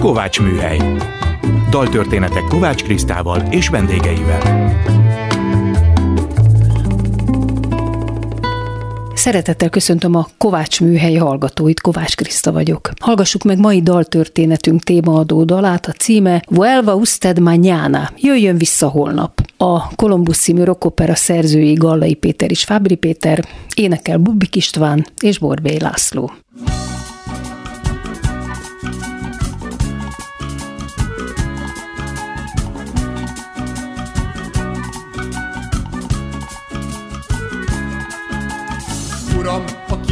[0.00, 0.78] Kovács Műhely.
[1.70, 4.72] Daltörténetek Kovács Krisztával és vendégeivel.
[9.14, 12.90] Szeretettel köszöntöm a Kovács Műhely hallgatóit, Kovács Kriszta vagyok.
[13.00, 19.40] Hallgassuk meg mai daltörténetünk témaadó dalát, a címe Vuelva usted mañana, jöjjön vissza holnap.
[19.56, 23.44] A Kolumbusz című rockopera szerzői Gallai Péter és Fábri Péter,
[23.74, 26.32] énekel Bubik István és Borbély László.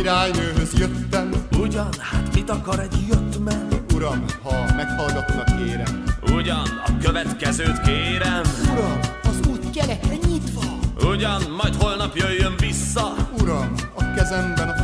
[0.05, 1.31] Királynőhöz jöttem.
[1.61, 3.69] Ugyan, hát mit akar egy jött men?
[3.95, 6.05] Uram, ha meghallgatnak, kérem.
[6.35, 8.43] Ugyan, a következőt kérem.
[8.73, 10.63] Uram, az út keletre nyitva.
[11.11, 13.15] Ugyan, majd holnap jöjjön vissza.
[13.41, 14.84] Uram, a kezemben a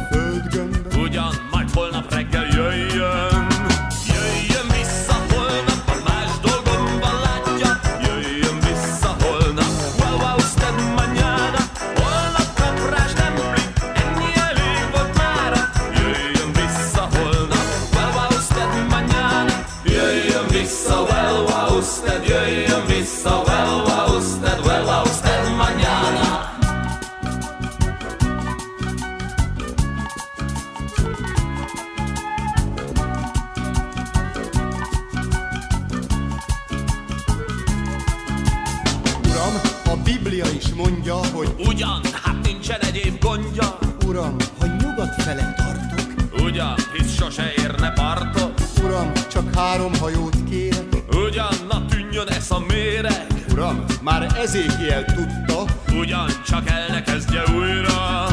[40.31, 43.79] Biblia is mondja, hogy Ugyan, hát nincsen egyéb gondja.
[44.07, 46.43] Uram, ha nyugat fele tartok.
[46.45, 48.63] Ugyan, hisz sose érne partot.
[48.85, 50.87] Uram, csak három hajót kérek.
[51.27, 53.27] Ugyan, na tűnjön ez a méreg.
[53.53, 55.65] Uram, már Ezékiel tudta,
[55.99, 58.27] Ugyan, csak el ne kezdje újra.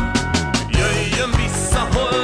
[0.70, 2.17] Jöjjön vissza holnap,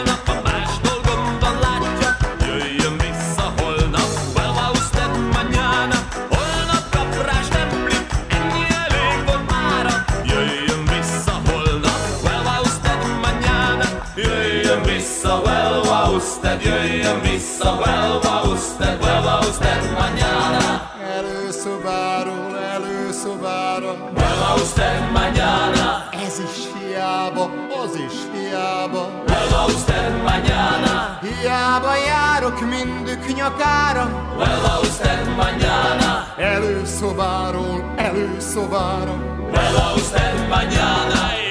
[24.73, 26.09] usted mañana.
[26.25, 27.49] Ez is hiába,
[27.83, 29.03] az is hiába.
[29.27, 31.19] Well, usted mañana.
[31.21, 34.05] Hiába járok mindük nyakára.
[34.37, 36.27] Well, usted mañana.
[36.37, 39.15] Előszobáról előszobára.
[39.51, 41.42] Well, usted mañana.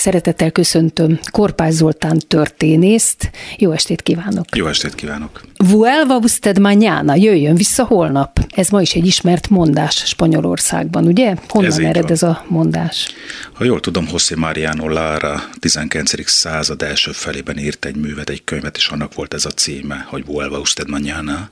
[0.00, 3.30] Szeretettel köszöntöm Korpás Zoltán történészt.
[3.56, 4.44] Jó estét kívánok!
[4.56, 5.40] Jó estét kívánok!
[5.56, 8.38] Vuelva usted mañana, jöjjön vissza holnap.
[8.54, 11.34] Ez ma is egy ismert mondás Spanyolországban, ugye?
[11.48, 12.12] Honnan Ez ered van.
[12.12, 13.08] ez a mondás?
[13.52, 16.30] Ha jól tudom, José Mariano Lara 19.
[16.30, 20.24] század első felében írt egy művet, egy könyvet, és annak volt ez a címe, hogy
[20.26, 21.50] Vuelva usted mañana,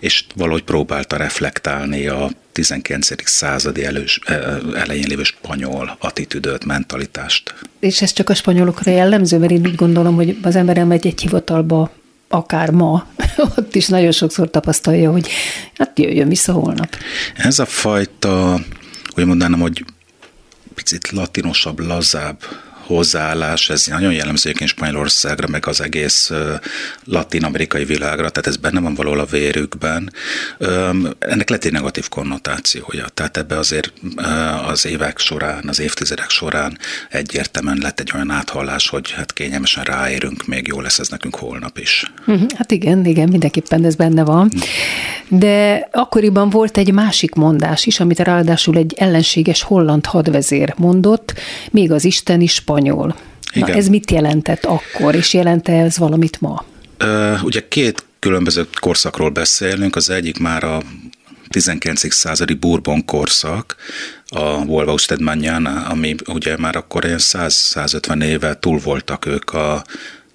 [0.00, 3.28] és valahogy próbálta reflektálni a 19.
[3.28, 4.20] századi elős,
[4.74, 7.54] elején lévő spanyol attitűdöt, mentalitást.
[7.78, 11.20] És ez csak a spanyolokra jellemző, mert én úgy gondolom, hogy az ember elmegy egy
[11.20, 11.90] hivatalba,
[12.28, 13.06] akár ma,
[13.56, 15.28] ott is nagyon sokszor tapasztalja, hogy
[15.74, 16.96] hát jöjjön vissza holnap.
[17.36, 18.60] Ez a fajta,
[19.16, 19.84] úgy mondanám, hogy
[20.74, 22.38] picit latinosabb, lazább
[22.94, 26.30] hozzáállás, ez nagyon jellemző egyébként Spanyolországra, meg az egész
[27.04, 30.12] latin-amerikai világra, tehát ez benne van valahol a vérükben.
[31.18, 33.92] Ennek lett egy negatív konnotációja, tehát ebbe azért
[34.66, 36.78] az évek során, az évtizedek során
[37.10, 41.78] egyértelműen lett egy olyan áthallás, hogy hát kényelmesen ráérünk, még jó lesz ez nekünk holnap
[41.78, 42.12] is.
[42.26, 44.50] Mhm, Hát igen, igen, mindenképpen ez benne van.
[45.28, 51.34] De akkoriban volt egy másik mondás is, amit ráadásul egy ellenséges holland hadvezér mondott,
[51.70, 52.79] még az Isten is spanyol.
[53.54, 53.76] Na Igen.
[53.76, 56.64] ez mit jelentett akkor, és jelente ez valamit ma?
[56.96, 60.82] Ö, Ugye két különböző korszakról beszélünk, az egyik már a
[61.48, 62.12] 19.
[62.12, 63.76] századi Bourbon korszak,
[64.26, 65.20] a Volva Usted
[65.90, 69.84] ami ugye már akkor ilyen 100-150 éve túl voltak ők a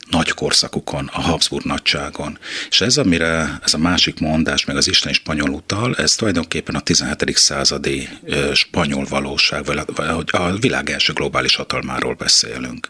[0.09, 2.37] nagy korszakukon, a Habsburg nagyságon.
[2.69, 6.79] És ez, amire ez a másik mondás, meg az isteni spanyol utal, ez tulajdonképpen a
[6.79, 7.37] 17.
[7.37, 8.09] századi
[8.53, 9.79] spanyol valóság, vagy
[10.31, 12.89] a világ első globális hatalmáról beszélünk.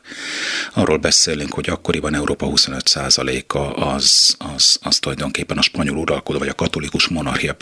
[0.74, 6.54] Arról beszélünk, hogy akkoriban Európa 25%-a az, az, az tulajdonképpen a spanyol uralkodó, vagy a
[6.54, 7.56] katolikus monarchia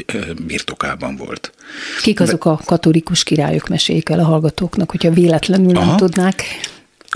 [0.45, 1.53] birtokában volt.
[2.01, 5.95] Kik azok a katolikus királyok, meséljék el a hallgatóknak, hogyha véletlenül nem Aha.
[5.95, 6.43] tudnák.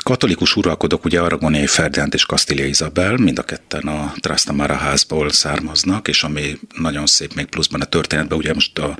[0.08, 6.08] Katolikus uralkodók, ugye Aragoniai Ferdinánd és Kastília Izabel, mind a ketten a Trastamara házból származnak,
[6.08, 8.98] és ami nagyon szép még pluszban a történetben, ugye most a,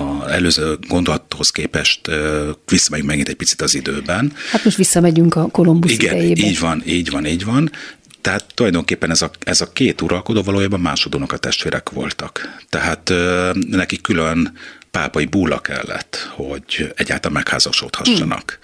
[0.00, 2.00] a előző gondolathoz képest
[2.68, 4.32] visszamegyünk megint egy picit az időben.
[4.50, 6.40] Hát most visszamegyünk a Kolumbusz Igen, idejébe.
[6.40, 7.70] így van, így van, így van.
[8.20, 12.56] Tehát tulajdonképpen ez a, ez a két uralkodó valójában másodonok a testvérek voltak.
[12.68, 14.52] Tehát ö, neki külön
[14.90, 18.58] pápai búla kellett, hogy egyáltalán megházasodhassanak.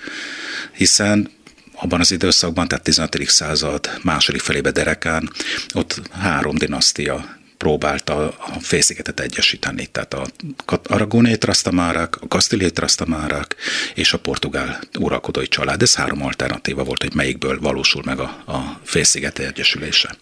[0.73, 1.35] Hiszen
[1.81, 3.19] abban az időszakban, tehát 15.
[3.29, 5.31] század második felébe derekán,
[5.75, 10.27] ott három dinasztia próbálta a félszigetet egyesíteni, tehát a
[10.85, 13.57] aragóniai trasztamárák, a kasztiliai trasztamárák
[13.95, 15.83] és a portugál uralkodói család.
[15.83, 20.17] Ez három alternatíva volt, hogy melyikből valósul meg a, a félsziget egyesülése.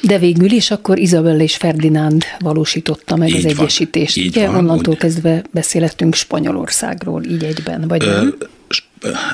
[0.00, 4.16] De végül is akkor Izabel és Ferdinánd valósította meg Így az van, egyesítést.
[4.16, 4.98] így Ugye van, onnantól úgy.
[4.98, 8.36] kezdve beszélhetünk Spanyolországról így egyben, vagy Ö, nem?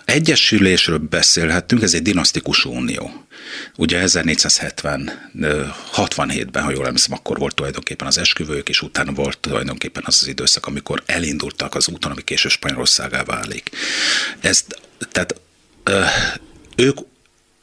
[0.05, 3.26] Egyesülésről beszélhettünk, ez egy dinasztikus unió.
[3.76, 9.38] Ugye 1470, ö, 67-ben, ha jól emlékszem, akkor volt tulajdonképpen az esküvők, és utána volt
[9.38, 13.70] tulajdonképpen az az időszak, amikor elindultak az úton, ami később Spanyolországá válik.
[14.41, 14.81] Ezt,
[15.11, 15.41] tehát
[16.76, 16.99] ők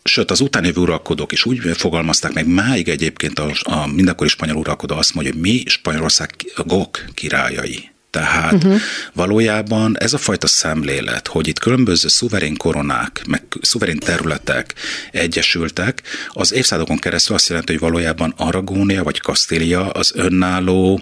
[0.07, 4.96] Sőt, az utáni uralkodók is úgy fogalmazták meg, máig egyébként a, a mindenkori spanyol uralkodó
[4.96, 6.36] azt mondja, hogy mi Spanyolország
[6.66, 7.94] gok királyai.
[8.16, 8.80] Tehát uh-huh.
[9.14, 14.74] valójában ez a fajta szemlélet, hogy itt különböző szuverén koronák, meg szuverén területek
[15.12, 21.02] egyesültek, az évszázadokon keresztül azt jelenti, hogy valójában Aragónia vagy Kastília az önálló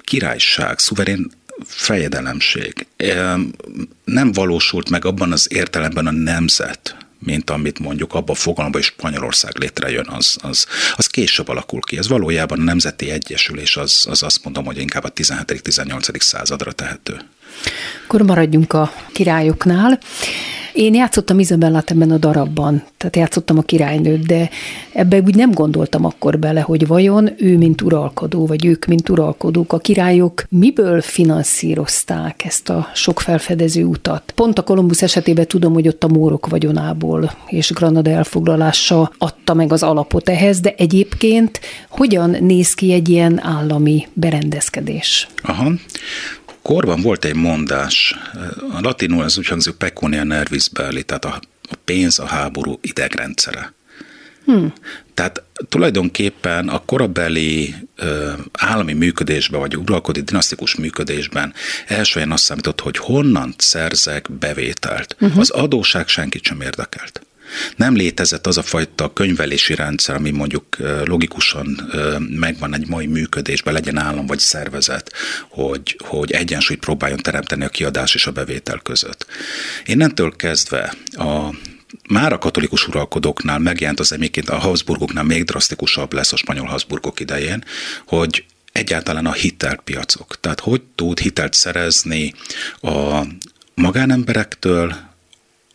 [0.00, 1.30] királyság, szuverén
[1.64, 2.86] fejedelemség.
[2.96, 3.50] Em,
[4.04, 8.90] Nem valósult meg abban az értelemben a nemzet, mint amit mondjuk abban a fogalomban, hogy
[8.90, 11.98] Spanyolország létrejön, az, az, az később alakul ki.
[11.98, 16.20] Ez valójában a nemzeti egyesülés, az, az azt mondom, hogy inkább a 17.-18.
[16.20, 17.20] századra tehető.
[18.04, 19.98] Akkor maradjunk a királyoknál.
[20.74, 24.50] Én játszottam Izabellát ebben a darabban, tehát játszottam a királynőt, de
[24.92, 29.72] ebbe úgy nem gondoltam akkor bele, hogy vajon ő, mint uralkodó, vagy ők, mint uralkodók,
[29.72, 34.32] a királyok miből finanszírozták ezt a sok felfedező utat.
[34.34, 39.72] Pont a Kolumbusz esetében tudom, hogy ott a mórok vagyonából és Granada elfoglalása adta meg
[39.72, 45.28] az alapot ehhez, de egyébként hogyan néz ki egy ilyen állami berendezkedés?
[45.42, 45.72] Aha.
[46.64, 48.16] Korban volt egy mondás,
[48.70, 51.40] a latinul ez úgy hangzik, pecunia nervis belli, tehát a,
[51.84, 53.72] pénz a háború idegrendszere.
[54.44, 54.72] Hmm.
[55.14, 61.54] Tehát tulajdonképpen a korabeli ö, állami működésben, vagy uralkodó dinasztikus működésben
[61.86, 65.16] első helyen azt számított, hogy honnan szerzek bevételt.
[65.20, 65.38] Uh-huh.
[65.38, 67.26] Az adóság senkit sem érdekelt.
[67.76, 73.98] Nem létezett az a fajta könyvelési rendszer, ami mondjuk logikusan megvan egy mai működésben, legyen
[73.98, 75.12] állam vagy szervezet,
[75.48, 79.26] hogy, hogy egyensúlyt próbáljon teremteni a kiadás és a bevétel között.
[79.84, 81.54] Innentől kezdve a
[82.08, 87.20] már a katolikus uralkodóknál megjelent az egyébként a Habsburgoknál még drasztikusabb lesz a spanyol Habsburgok
[87.20, 87.64] idején,
[88.06, 90.40] hogy egyáltalán a hitelpiacok.
[90.40, 92.34] Tehát hogy tud hitelt szerezni
[92.80, 93.26] a
[93.74, 94.96] magánemberektől,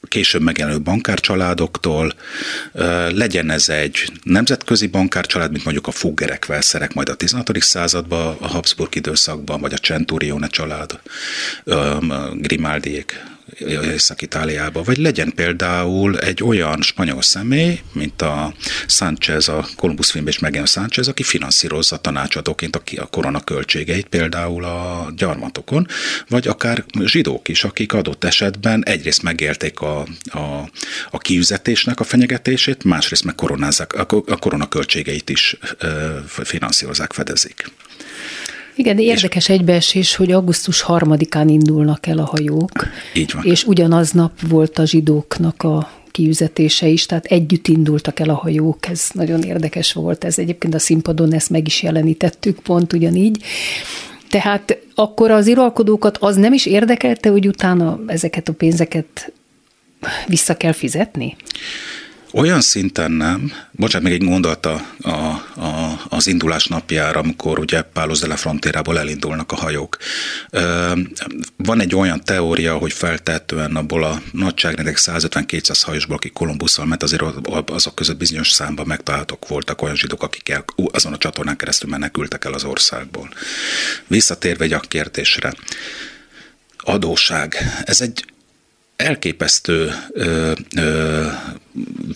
[0.07, 2.13] később megjelenő bankárcsaládoktól,
[3.09, 7.61] legyen ez egy nemzetközi bankárcsalád, mint mondjuk a Fuggerek, Velszerek majd a 16.
[7.61, 10.99] században, a Habsburg időszakban, vagy a Centurione család,
[12.33, 13.23] Grimaldiék
[13.67, 18.53] Észak-Itáliába, vagy legyen például egy olyan spanyol személy, mint a
[18.87, 24.63] Sánchez, a Columbus filmben is megjelent Sánchez, aki finanszírozza tanácsadóként a, a korona költségeit például
[24.63, 25.87] a gyarmatokon,
[26.29, 30.69] vagy akár zsidók is, akik adott esetben egyrészt megélték a, a,
[31.11, 37.71] a kiüzetésnek a fenyegetését, másrészt meg koronázzák, a, a korona költségeit is ö, finanszírozzák, fedezik.
[38.79, 42.71] Igen, de érdekes egybeesés, hogy augusztus harmadikán indulnak el a hajók.
[43.13, 43.43] Így van.
[43.43, 49.09] És ugyanaznap volt a zsidóknak a kiüzetése is, tehát együtt indultak el a hajók, ez
[49.13, 53.43] nagyon érdekes volt, ez egyébként a színpadon ezt meg is jelenítettük pont ugyanígy.
[54.29, 59.31] Tehát akkor az iralkodókat az nem is érdekelte, hogy utána ezeket a pénzeket
[60.27, 61.35] vissza kell fizetni?
[62.33, 63.51] Olyan szinten nem.
[63.71, 65.43] Bocsánat, még egy mondat a, a,
[66.09, 69.97] az indulás napjára, amikor ugye Pálos de la Frontérából elindulnak a hajók.
[71.55, 77.23] Van egy olyan teória, hogy feltehetően abból a nagyságrendek 150-200 hajosból, akik Kolumbusszal ment, azért
[77.65, 82.45] azok között bizonyos számban megtalálhatók voltak olyan zsidók, akik el, azon a csatornán keresztül menekültek
[82.45, 83.29] el az országból.
[84.07, 85.53] Visszatérve egy a kérdésre.
[86.77, 87.55] Adóság.
[87.83, 88.25] Ez egy
[88.99, 91.27] elképesztő ö, ö,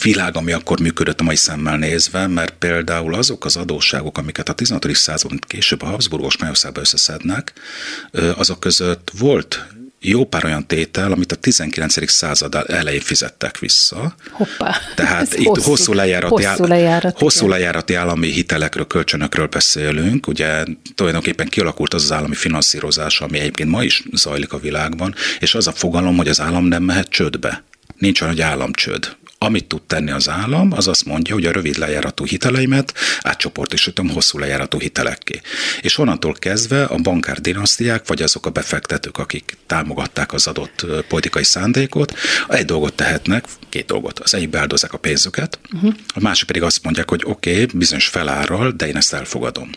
[0.01, 4.53] világ, ami akkor működött a mai szemmel nézve, mert például azok az adósságok, amiket a
[4.53, 4.95] 16.
[4.95, 7.53] században később a Habsburgos Magyarországban összeszednek,
[8.11, 9.67] ö, azok között volt
[10.05, 12.10] jó pár olyan tétel, amit a 19.
[12.12, 14.15] század elején fizettek vissza.
[14.31, 14.77] Hoppá.
[14.95, 20.27] Tehát itt hosszú, hosszú, lejárati, hosszú, lejárati, hosszú lejárati állami hitelekről, kölcsönökről beszélünk.
[20.27, 20.63] Ugye
[20.95, 25.67] tulajdonképpen kialakult az az állami finanszírozás, ami egyébként ma is zajlik a világban, és az
[25.67, 27.63] a fogalom, hogy az állam nem mehet csődbe.
[27.98, 29.15] Nincs olyan, hogy államcsőd.
[29.43, 34.38] Amit tud tenni az állam, az azt mondja, hogy a rövid lejáratú hiteleimet átcsoportosítom hosszú
[34.38, 35.41] lejáratú hitelekké.
[35.81, 41.43] És onnantól kezdve a bankár dinasztiák, vagy azok a befektetők, akik támogatták az adott politikai
[41.43, 42.13] szándékot,
[42.47, 44.19] egy dolgot tehetnek, két dolgot.
[44.19, 45.93] Az egyik beáldozzák a pénzüket, uh-huh.
[46.07, 49.69] a másik pedig azt mondják, hogy oké, okay, bizonyos felárral, de én ezt elfogadom.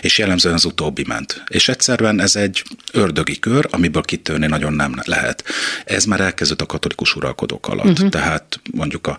[0.00, 1.42] És jellemzően az utóbbi ment.
[1.48, 2.62] És egyszerűen ez egy
[2.92, 5.44] ördögi kör, amiből kitörni nagyon nem lehet.
[5.84, 7.86] Ez már elkezdődött a katolikus uralkodók alatt.
[7.86, 8.08] Uh-huh.
[8.08, 9.13] Tehát mondjuk a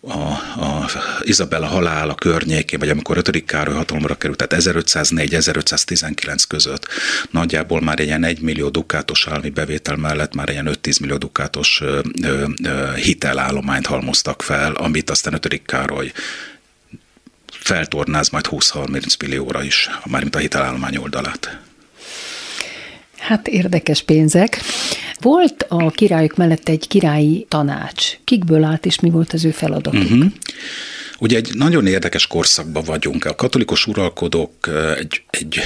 [0.00, 0.30] a,
[0.60, 3.44] a Izabella halála környékén, vagy amikor 5.
[3.44, 6.86] Károly hatalomra került, tehát 1504-1519 között
[7.30, 12.00] nagyjából már ilyen 1 millió dukátos állami bevétel mellett már ilyen 5-10 millió dukátos ö,
[12.22, 15.62] ö, hitelállományt halmoztak fel, amit aztán 5.
[15.64, 16.12] Károly
[17.52, 21.65] feltornáz majd 20-30 millióra is, mármint a hitelállomány oldalát.
[23.26, 24.60] Hát érdekes pénzek.
[25.20, 28.18] Volt a királyok mellett egy királyi tanács.
[28.24, 30.02] Kikből állt, és mi volt az ő feladatuk?
[30.02, 30.24] Uh-huh.
[31.18, 33.24] Ugye egy nagyon érdekes korszakban vagyunk.
[33.24, 35.60] A katolikus uralkodók egy, egy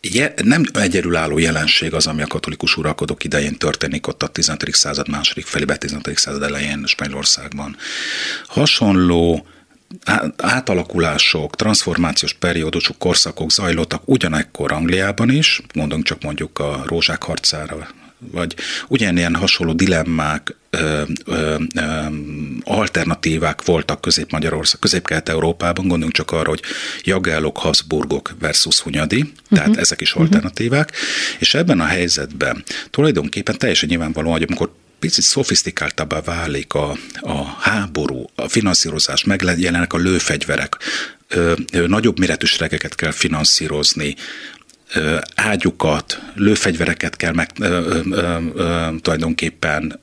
[0.00, 4.74] Je, nem egyedülálló jelenség az, ami a katolikus uralkodók idején történik ott a 15.
[4.74, 6.18] század második felébe, 15.
[6.18, 7.76] század elején Spanyolországban.
[8.46, 9.46] Hasonló
[10.36, 17.88] átalakulások, transformációs periódusok, korszakok zajlottak ugyanekkor Angliában is, mondunk csak mondjuk a rózsák harcára,
[18.18, 18.54] vagy
[18.88, 22.06] ugyanilyen hasonló dilemmák, ö, ö, ö,
[22.62, 26.62] alternatívák voltak Közép-Magyarország, Közép-Kelet-Európában, gondoljunk csak arra, hogy
[27.02, 29.36] Jagellok, Habsburgok versus Hunyadi, uh-huh.
[29.48, 29.78] tehát mhm.
[29.78, 30.22] ezek is mhm.
[30.22, 31.36] alternatívák, uh-huh.
[31.38, 38.24] és ebben a helyzetben tulajdonképpen teljesen nyilvánvalóan, hogy amikor picit szofisztikáltabbá válik a, a háború,
[38.34, 40.76] a finanszírozás, megjelennek a lőfegyverek,
[41.28, 44.16] ö, ö, nagyobb méretű seregeket kell finanszírozni,
[45.34, 50.00] ágyukat, lőfegyvereket kell meg, ö, ö, ö, tulajdonképpen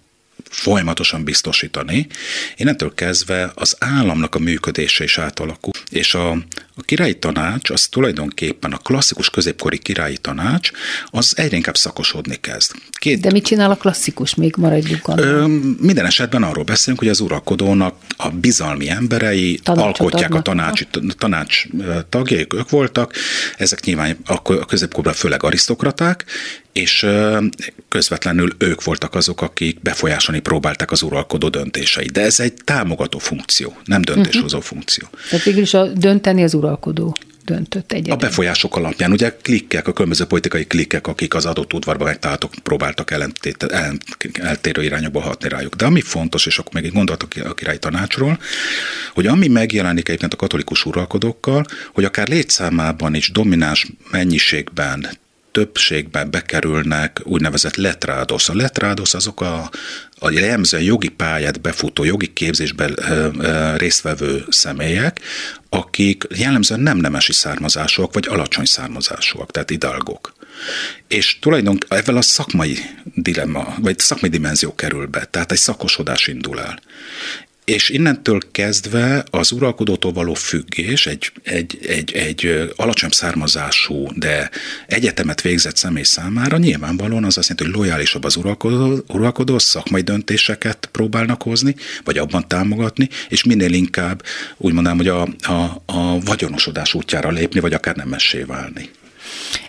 [0.54, 2.08] folyamatosan biztosítani.
[2.56, 6.32] Innentől kezdve az államnak a működése is átalakul, és a,
[6.76, 10.72] a királyi tanács, az tulajdonképpen a klasszikus középkori királyi tanács,
[11.06, 12.72] az egyre inkább szakosodni kezd.
[12.92, 14.36] Két, De mit csinál a klasszikus?
[14.36, 15.46] Még maradjunk Ö,
[15.80, 20.40] minden esetben arról beszélünk, hogy az uralkodónak a bizalmi emberei Tanácsot alkotják adnak.
[20.40, 20.84] a tanács,
[21.18, 21.66] tanács
[22.10, 23.14] tagjai, ők voltak,
[23.58, 26.26] ezek nyilván a középkorban főleg arisztokraták,
[26.74, 27.08] és
[27.90, 32.12] közvetlenül ők voltak azok, akik befolyásolni próbálták az uralkodó döntéseit.
[32.12, 34.64] De ez egy támogató funkció, nem döntéshozó uh-huh.
[34.64, 35.08] funkció.
[35.30, 38.14] Tehát végül is a dönteni az uralkodó döntött egyedül.
[38.14, 43.12] A befolyások alapján, ugye klikkek, a különböző politikai klikkek, akik az adott udvarban megtaláltak, próbáltak
[43.12, 43.66] ellentét,
[44.34, 45.76] eltérő irányokba hatni rájuk.
[45.76, 48.40] De ami fontos, és akkor még egy gondolatok a király tanácsról,
[49.14, 55.22] hogy ami megjelenik egyébként a katolikus uralkodókkal, hogy akár létszámában is domináns mennyiségben
[55.54, 58.50] többségben bekerülnek úgynevezett letrádosz.
[58.50, 59.70] A letrádosz azok a,
[60.20, 62.96] a jellemzően jogi pályát befutó, jogi képzésben
[63.78, 65.20] résztvevő személyek,
[65.70, 70.34] akik jellemzően nem nemesi származásúak, vagy alacsony származásúak, tehát idalgok.
[71.08, 76.60] És tulajdonképpen ezzel a szakmai dilemma, vagy szakmai dimenzió kerül be, tehát egy szakosodás indul
[76.60, 76.80] el.
[77.66, 84.50] És innentől kezdve az uralkodótól való függés egy, egy, egy, egy alacsony származású, de
[84.88, 90.90] egyetemet végzett személy számára nyilvánvalóan az azt jelenti, hogy lojálisabb az uralkodó, uralkodó szakmai döntéseket
[90.92, 94.24] próbálnak hozni, vagy abban támogatni, és minél inkább
[94.58, 98.90] úgy mondanám, hogy a, a, a vagyonosodás útjára lépni, vagy akár nemessé válni.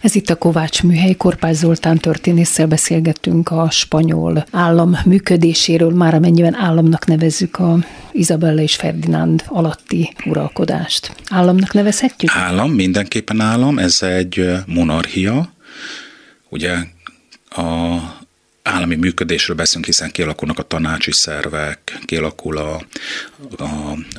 [0.00, 6.54] Ez itt a Kovács műhely, Korpás Zoltán történésszel beszélgettünk a spanyol állam működéséről, már amennyiben
[6.54, 7.78] államnak nevezzük a
[8.12, 11.14] Izabella és Ferdinánd alatti uralkodást.
[11.30, 12.30] Államnak nevezhetjük?
[12.34, 15.52] Állam, mindenképpen állam, ez egy monarchia.
[16.48, 16.74] Ugye
[17.48, 17.98] a
[18.64, 22.84] állami működésről beszélünk, hiszen kialakulnak a tanácsi szervek, kialakul a,
[23.56, 23.64] a,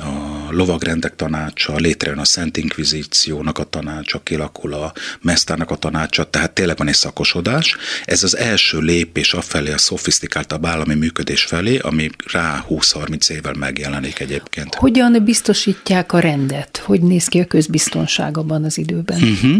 [0.02, 6.52] a lovagrendek tanácsa, létrejön a Szent Inkvizíciónak a tanácsa, kialakul a Mesztárnak a tanácsa, tehát
[6.52, 7.76] tényleg van egy szakosodás.
[8.04, 14.20] Ez az első lépés afelé a szofisztikáltabb állami működés felé, ami rá 20-30 évvel megjelenik
[14.20, 14.74] egyébként.
[14.74, 16.76] Hogyan biztosítják a rendet?
[16.76, 19.22] Hogy néz ki a közbiztonság abban az időben?
[19.22, 19.56] Uh-huh.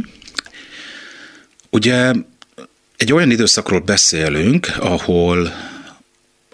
[1.70, 2.12] Ugye
[2.96, 5.52] egy olyan időszakról beszélünk, ahol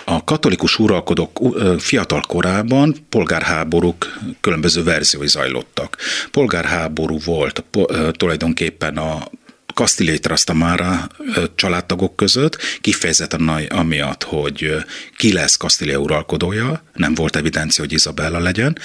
[0.04, 1.40] a katolikus uralkodók
[1.78, 5.96] fiatal korában polgárháborúk különböző verziói zajlottak.
[6.30, 7.64] Polgárháború volt
[8.12, 9.28] tulajdonképpen a
[9.74, 11.08] Castilla Trastamara
[11.54, 14.74] családtagok között, kifejezetten amiatt, hogy
[15.16, 18.78] ki lesz Castilla uralkodója, nem volt evidencia, hogy Izabella legyen.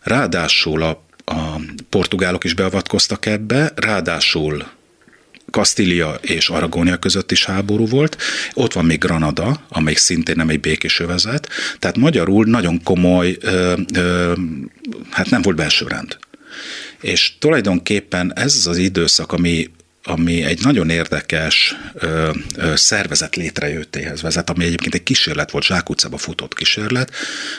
[0.00, 4.66] Ráadásul a, a portugálok is beavatkoztak ebbe, ráadásul
[5.50, 8.16] Kastília és Aragónia között is háború volt,
[8.54, 13.72] ott van még Granada, amelyik szintén nem egy békés övezet, tehát magyarul nagyon komoly, ö,
[13.94, 14.32] ö,
[15.10, 16.18] hát nem volt belső rend.
[17.00, 19.70] És tulajdonképpen ez az időszak, ami
[20.02, 26.18] ami egy nagyon érdekes ö, ö, szervezet létrejöttéhez vezet, ami egyébként egy kísérlet volt, Zsákutcába
[26.18, 27.12] futott kísérlet,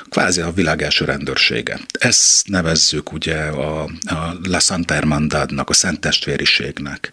[0.10, 1.80] kvázi a világ első rendőrsége.
[1.92, 7.12] Ezt nevezzük ugye a, a La Santa Hermandadnak, a Szent Testvériségnek.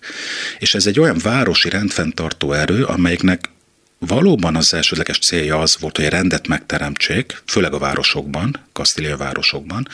[0.59, 3.49] És ez egy olyan városi rendfenntartó erő, amelyiknek
[3.99, 9.89] Valóban az elsődleges célja az volt, hogy rendet megteremtsék, főleg a városokban, Kasztília városokban,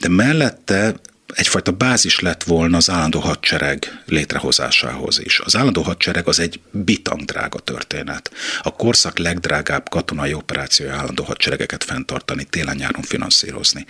[0.00, 0.94] de mellette
[1.34, 5.40] egyfajta bázis lett volna az állandó hadsereg létrehozásához is.
[5.40, 8.30] Az állandó hadsereg az egy bitang drága történet.
[8.62, 13.86] A korszak legdrágább katonai operációja állandó hadseregeket fenntartani, télen-nyáron finanszírozni.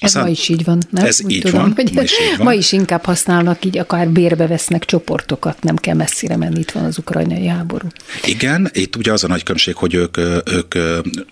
[0.00, 1.04] Ez Aztán, ma is így van, nem?
[1.04, 2.46] Ez Úgy így tudom, van, hogy ma is így van.
[2.46, 6.84] Ma is inkább használnak, így akár bérbe vesznek csoportokat, nem kell messzire menni, itt van
[6.84, 7.88] az ukrajnai háború.
[8.24, 10.74] Igen, itt ugye az a nagy különbség, hogy ők, ők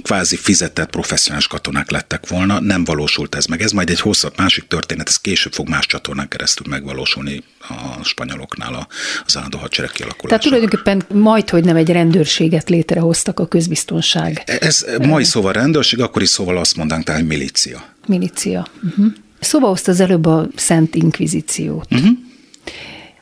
[0.02, 3.62] kvázi fizetett professzionális katonák lettek volna, nem valósult ez meg.
[3.62, 8.88] Ez majd egy hosszabb másik történet, ez később fog más csatornán keresztül megvalósulni a spanyoloknál
[9.26, 10.28] az állandó hadsereg kialakulása.
[10.28, 14.42] Tehát tulajdonképpen majd, hogy nem egy rendőrséget létrehoztak a közbiztonság.
[14.60, 18.66] Ez mai szóval rendőrség, akkor is szóval azt mondanánk, tehát milícia milícia.
[18.84, 19.06] Uh-huh.
[19.40, 21.86] Szóba hozta az előbb a Szent Inkvizíciót.
[21.90, 22.08] Uh-huh.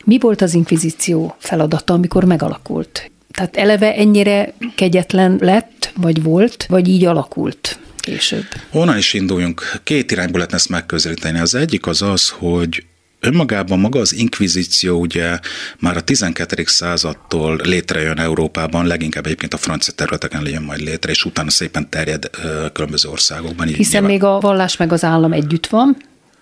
[0.04, 3.10] Mi volt az inkvizíció feladata, amikor megalakult?
[3.30, 8.44] Tehát eleve ennyire kegyetlen lett, vagy volt, vagy így alakult később?
[8.70, 9.80] Honnan is induljunk?
[9.82, 11.38] Két irányból lehetne ezt megközelíteni.
[11.38, 12.84] Az egyik az az, hogy
[13.26, 15.38] Önmagában maga az inkvizíció ugye
[15.78, 16.62] már a 12.
[16.66, 22.30] századtól létrejön Európában, leginkább egyébként a francia területeken legyen majd létre, és utána szépen terjed
[22.72, 23.66] különböző országokban.
[23.66, 24.10] Hiszen nyilván...
[24.10, 25.96] még a vallás meg az állam együtt van,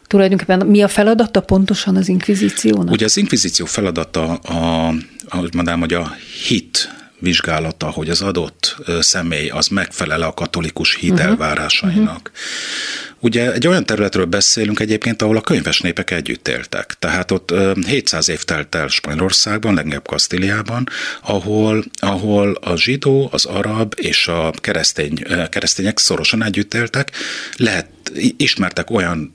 [0.07, 2.91] Tulajdonképpen mi a feladata pontosan az inkvizíciónak?
[2.91, 4.95] Ugye az inkvizíció feladata, a,
[5.29, 6.17] ahogy mondanám, hogy a
[6.47, 11.27] hit vizsgálata, hogy az adott személy az megfelele a katolikus hit uh-huh.
[11.27, 12.31] elvárásainak.
[12.33, 13.14] Uh-huh.
[13.25, 16.97] Ugye egy olyan területről beszélünk egyébként, ahol a könyves népek együtt éltek.
[16.99, 17.55] Tehát ott
[17.87, 20.89] 700 év telt el Spanyolországban, leginkább Kasztíliában,
[21.23, 27.11] ahol, ahol a zsidó, az arab és a keresztény, keresztények szorosan együtt éltek.
[27.57, 27.89] Lehet,
[28.37, 29.31] ismertek olyan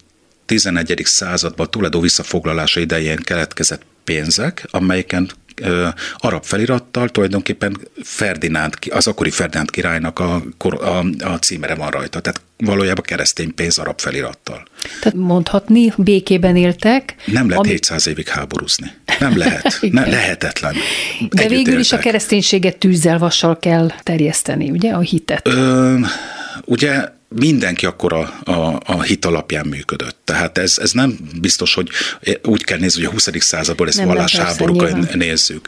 [0.45, 1.01] 11.
[1.05, 5.29] században Toledo visszafoglalása idején keletkezett pénzek, amelyeken
[6.17, 12.19] arab felirattal tulajdonképpen Ferdinánd, az akkori Ferdinánd királynak a, a, a címere van rajta.
[12.19, 14.67] Tehát valójában keresztény pénz arab felirattal.
[15.01, 17.15] Tehát mondhatni, békében éltek.
[17.25, 17.69] Nem lehet ami...
[17.69, 18.91] 700 évig háborúzni.
[19.19, 19.79] Nem lehet.
[19.91, 20.73] ne, lehetetlen.
[21.29, 21.79] De Együtt végül éltek.
[21.79, 25.47] is a kereszténységet tűzzel, vassal kell terjeszteni, ugye, a hitet?
[25.47, 25.95] Ö,
[26.65, 30.17] ugye mindenki akkor a, a, a hit alapján működött.
[30.23, 31.89] Tehát ez, ez nem biztos, hogy
[32.43, 33.29] úgy kell nézni, hogy a 20.
[33.39, 35.67] századból ezt vallásháborúkat nézzük.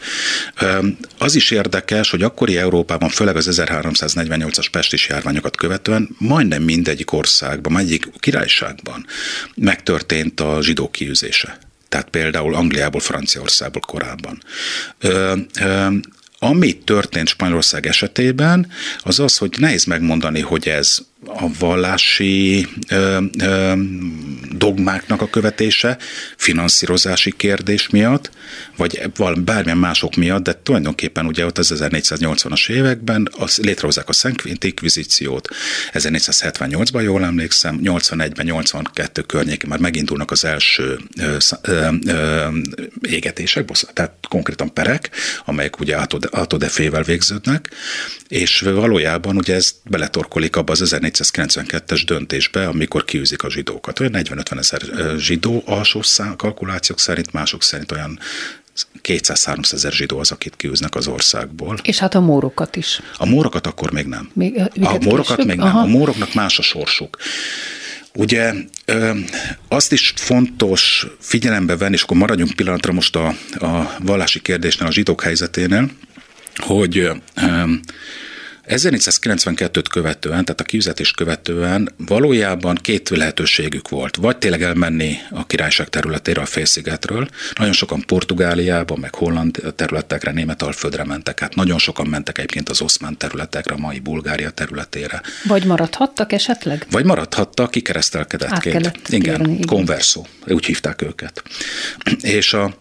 [1.17, 7.73] Az is érdekes, hogy akkori Európában, főleg az 1348-as pestis járványokat követően majdnem mindegyik országban,
[7.73, 9.05] mindegyik királyságban
[9.55, 11.57] megtörtént a zsidó kiűzése.
[11.89, 14.43] Tehát például Angliából, Franciaországból korábban.
[14.99, 15.87] Ö, ö,
[16.43, 23.73] ami történt Spanyolország esetében, az az, hogy nehéz megmondani, hogy ez a vallási ö, ö,
[24.51, 25.97] dogmáknak a követése,
[26.37, 28.31] finanszírozási kérdés miatt,
[28.77, 29.11] vagy
[29.43, 35.47] bármilyen mások miatt, de tulajdonképpen ugye ott az 1480-as években az, létrehozzák a Szent Inkvizíciót,
[35.93, 42.47] 1478-ban jól emlékszem, 81-ben, 82 környékén már megindulnak az első ö, ö, ö,
[43.01, 45.09] égetések, tehát konkrétan perek,
[45.45, 45.95] amelyek ugye
[46.31, 47.69] autodefével végződnek,
[48.27, 53.99] és valójában ugye ez beletorkolik abba az 1492-es döntésbe, amikor kiűzik a zsidókat.
[53.99, 54.81] Olyan 40-50 ezer
[55.17, 58.19] zsidó alsó szám, kalkulációk szerint, mások szerint olyan
[59.03, 61.77] 200-300 ezer zsidó az, akit kiűznek az országból.
[61.83, 63.01] És hát a mórokat is.
[63.17, 64.29] A mórokat akkor még nem.
[64.33, 65.45] Még, a mórokat később?
[65.45, 65.67] még nem.
[65.67, 65.79] Aha.
[65.79, 67.17] A móroknak más a sorsuk.
[68.13, 68.53] Ugye
[69.67, 73.27] azt is fontos figyelembe venni, és akkor maradjunk pillanatra most a,
[73.59, 75.89] a vallási kérdésnél, a zsidók helyzeténél,
[76.55, 77.11] hogy ö,
[78.67, 84.15] 1492-t követően, tehát a kiüzetést követően valójában két lehetőségük volt.
[84.15, 87.27] Vagy tényleg elmenni a királyság területére, a félszigetről.
[87.55, 91.39] Nagyon sokan Portugáliába, meg holland területekre, Németalföldre mentek.
[91.39, 95.21] Hát nagyon sokan mentek egyébként az oszmán területekre, a mai Bulgária területére.
[95.47, 96.85] Vagy maradhattak esetleg?
[96.91, 98.71] Vagy maradhattak kikeresztelkedett Át két.
[98.71, 99.65] kellett Igen, térni, igen.
[99.65, 101.43] konverszó, úgy hívták őket.
[102.21, 102.75] És a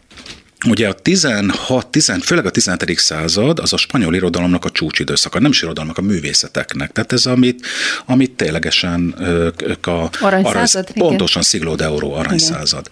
[0.69, 2.99] Ugye a 16, 10, főleg a 17.
[2.99, 6.93] század az a spanyol irodalomnak a csúcsidőszaka, nem is irodalomnak, a művészeteknek.
[6.93, 7.67] Tehát ez, amit,
[8.07, 9.15] amit ténylegesen
[9.61, 10.11] ők a...
[10.21, 11.09] Aranyszázad, igen.
[11.09, 12.89] Pontosan Szigló de Euró aranyszázad.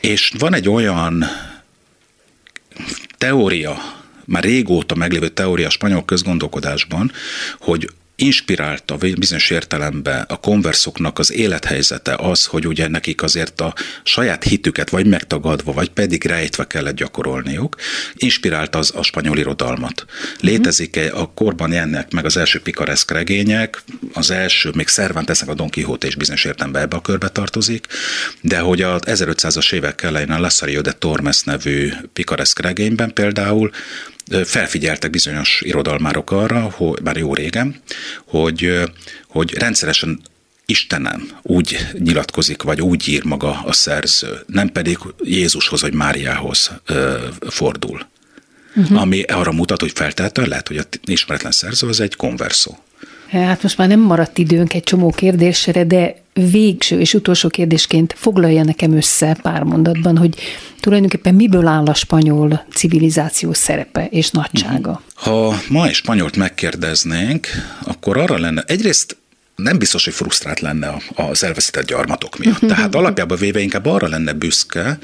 [0.00, 1.24] És van egy olyan
[3.18, 3.78] teória,
[4.24, 7.12] már régóta meglévő teória a spanyol közgondolkodásban,
[7.58, 14.44] hogy inspirálta bizonyos értelemben a konverszoknak az élethelyzete az, hogy ugye nekik azért a saját
[14.44, 17.76] hitüket vagy megtagadva, vagy pedig rejtve kellett gyakorolniuk,
[18.14, 20.04] inspirálta az a spanyol irodalmat.
[20.40, 25.54] Létezik -e a korban jönnek meg az első pikareszk regények, az első, még Cervantesnek a
[25.54, 27.86] Don Quixote is bizonyos értelemben ebbe a körbe tartozik,
[28.40, 33.70] de hogy az 1500-as évek elején a Lasario de Tormes nevű pikareszk regényben például
[34.44, 37.82] felfigyeltek bizonyos irodalmárok arra, hogy, bár jó régen,
[38.24, 38.82] hogy,
[39.28, 40.20] hogy rendszeresen
[40.66, 47.18] Istenem úgy nyilatkozik, vagy úgy ír maga a szerző, nem pedig Jézushoz vagy Máriához ö,
[47.48, 48.06] fordul.
[48.76, 49.00] Uh-huh.
[49.00, 52.78] Ami arra mutat, hogy feltétlenül lehet, hogy a ismeretlen szerző az egy konverszó.
[53.30, 56.19] Hát most már nem maradt időnk egy csomó kérdésre, de
[56.50, 60.34] végső és utolsó kérdésként foglalja nekem össze pár mondatban, hogy
[60.80, 65.02] tulajdonképpen miből áll a spanyol civilizáció szerepe és nagysága.
[65.14, 67.46] Ha ma egy spanyolt megkérdeznénk,
[67.84, 69.16] akkor arra lenne, egyrészt
[69.62, 72.60] nem biztos, hogy frusztrált lenne az elveszített gyarmatok miatt.
[72.60, 74.98] Tehát alapjában véve inkább arra lenne büszke,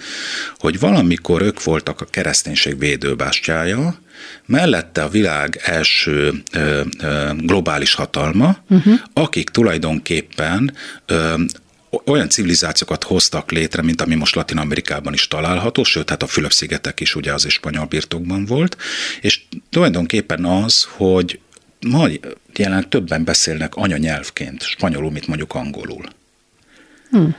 [0.59, 3.99] hogy valamikor ők voltak a kereszténység védőbástyája,
[4.47, 8.95] mellette a világ első ö, ö, globális hatalma, uh-huh.
[9.13, 10.73] akik tulajdonképpen
[11.07, 11.35] ö,
[12.05, 17.01] olyan civilizációkat hoztak létre, mint ami most Latin Amerikában is található, sőt, hát a Fülöp-szigetek
[17.01, 18.77] is ugye az is spanyol birtokban volt,
[19.21, 19.41] és
[19.71, 21.41] tulajdonképpen az, hogy
[21.89, 22.09] ma
[22.57, 26.05] jelen többen beszélnek anyanyelvként spanyolul, mint mondjuk angolul.
[27.11, 27.37] Hmm.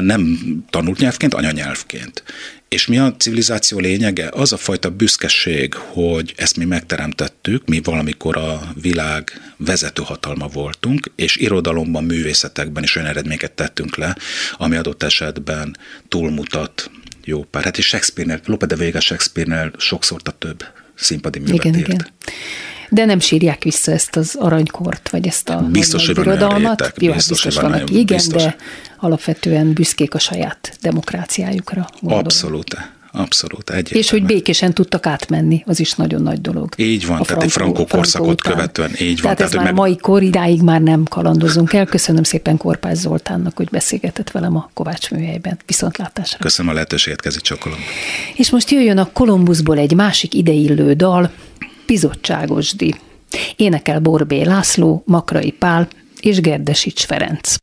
[0.00, 0.38] Nem
[0.70, 2.22] tanult nyelvként, anyanyelvként.
[2.68, 4.28] És mi a civilizáció lényege?
[4.32, 11.10] Az a fajta büszkeség, hogy ezt mi megteremtettük, mi valamikor a világ vezető hatalma voltunk,
[11.16, 14.16] és irodalomban, művészetekben is olyan eredményeket tettünk le,
[14.56, 15.76] ami adott esetben
[16.08, 16.90] túlmutat
[17.24, 17.64] jó pár.
[17.64, 21.88] Hát és Shakespeare-nél, Lope de Vega Shakespeare-nél sokszor a több színpadi művet igen, írt.
[21.88, 22.06] Igen.
[22.90, 26.80] De nem sírják vissza ezt az aranykort, vagy ezt a biztos, hogy van irodalmat.
[26.80, 28.42] réteg, Jó, biztos, biztos, hogy van nagyon- igen, biztos.
[28.42, 28.56] de
[28.96, 31.86] alapvetően büszkék a saját demokráciájukra.
[32.00, 32.24] gondolom.
[32.24, 32.76] Abszolút,
[33.12, 33.70] abszolút.
[33.70, 33.98] Egyértelmű.
[33.98, 36.68] És hogy békésen tudtak átmenni, az is nagyon nagy dolog.
[36.76, 38.52] Így van, tehát egy frankó korszakot után.
[38.52, 39.20] követően, így van.
[39.22, 41.86] Tehát, Tehát, ez már meg- mai kor, idáig már nem kalandozunk el.
[41.86, 45.58] Köszönöm szépen Korpás Zoltánnak, hogy beszélgetett velem a Kovács műhelyben.
[45.66, 46.38] Viszontlátásra.
[46.38, 47.78] Köszönöm a lehetőséget, kezi csokolom.
[48.34, 51.30] És most jöjjön a Kolumbuszból egy másik ideillő dal,
[51.90, 52.94] Bizottságosdi.
[53.56, 55.88] Énekel Borbé László, Makrai Pál
[56.20, 57.54] és Gerdesics Ferenc.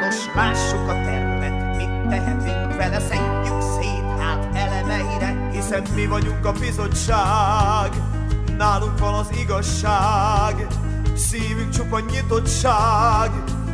[0.00, 6.52] Nos, lássuk a tervet, mit tehetünk vele, szedjük szét hát elemeire, hiszen mi vagyunk a
[6.52, 7.92] bizottság,
[8.56, 10.66] nálunk van az igazság,
[11.18, 13.30] szívünk csupa nyitottság,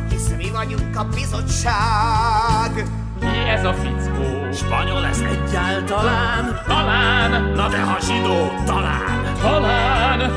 [0.09, 2.85] hisz mi vagyunk a bizottság.
[3.19, 4.51] Ki ez a fickó?
[4.53, 6.61] Spanyol lesz egyáltalán?
[6.67, 7.43] Talán!
[7.43, 9.33] Na de ha zsidó, talán!
[9.41, 10.31] Talán!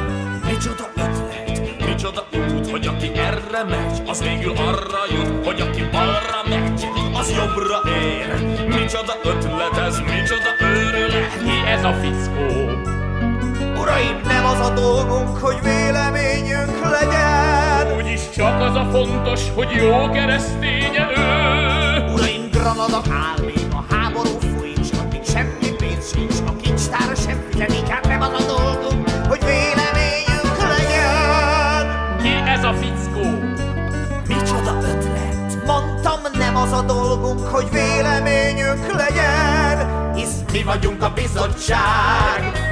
[0.47, 6.43] Micsoda ötlet, micsoda út, hogy aki erre megy, az végül arra jut, hogy aki balra
[6.49, 8.67] megy, az jobbra ér.
[8.67, 12.98] Micsoda ötlet ez, micsoda őrület, ki ez a fickó?
[13.81, 20.11] Uraim, nem az a dolgunk, hogy véleményünk legyen, Úgyis csak az a fontos, hogy jó
[20.11, 22.13] kereszténye ő.
[22.13, 27.69] Uraim, Granada áll még a háború folyik, addig semmi pénz sincs, a kincstár sem figyel,
[27.71, 32.17] inkább nem az a dolgunk, hogy véleményünk legyen.
[32.23, 33.29] Ki ez a fickó?
[34.29, 35.65] Micsoda ötlet!
[35.67, 42.68] Mondtam, nem az a dolgunk, hogy véleményünk legyen, hisz mi vagyunk a bizottság,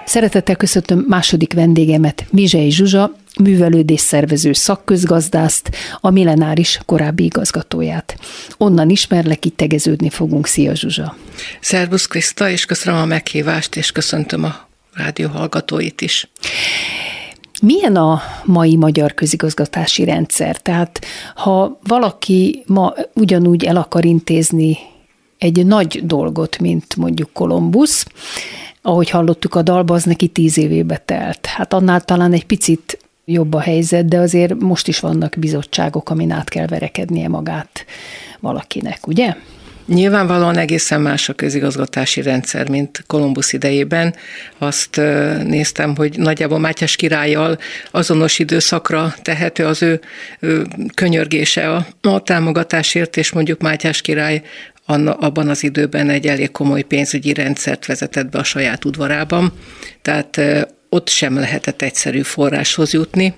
[0.08, 8.18] Szeretettel köszöntöm második vendégemet, Mizsei Zsuzsa, művelődés szervező szakközgazdászt, a Millenáris korábbi igazgatóját.
[8.56, 10.46] Onnan ismerlek, így tegeződni fogunk.
[10.46, 11.16] Szia Zsuzsa!
[11.60, 14.54] Szervusz Kriszta, és köszönöm a meghívást, és köszöntöm a
[14.94, 16.30] rádió hallgatóit is.
[17.62, 20.62] Milyen a mai magyar közigazgatási rendszer?
[20.62, 24.78] Tehát ha valaki ma ugyanúgy el akar intézni
[25.38, 28.06] egy nagy dolgot, mint mondjuk Kolumbusz,
[28.82, 31.46] ahogy hallottuk a dalba, az neki tíz évébe telt.
[31.46, 36.30] Hát annál talán egy picit jobb a helyzet, de azért most is vannak bizottságok, amin
[36.30, 37.84] át kell verekednie magát
[38.40, 39.34] valakinek, ugye?
[39.86, 44.14] Nyilvánvalóan egészen más a közigazgatási rendszer, mint Kolumbusz idejében.
[44.58, 44.96] Azt
[45.44, 47.58] néztem, hogy nagyjából Mátyás királlyal
[47.90, 50.00] azonos időszakra tehető az ő,
[50.94, 54.42] könyörgése a, a támogatásért, és mondjuk Mátyás király
[54.88, 59.53] abban az időben egy elég komoly pénzügyi rendszert vezetett be a saját udvarában,
[60.03, 60.40] tehát
[60.88, 63.35] ott sem lehetett egyszerű forráshoz jutni.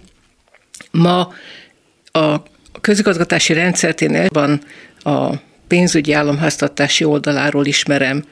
[0.90, 1.32] Ma
[2.12, 2.42] a
[2.80, 4.62] közigazgatási rendszert én ebben
[4.98, 5.34] a
[5.66, 8.24] pénzügyi államháztartási oldaláról ismerem,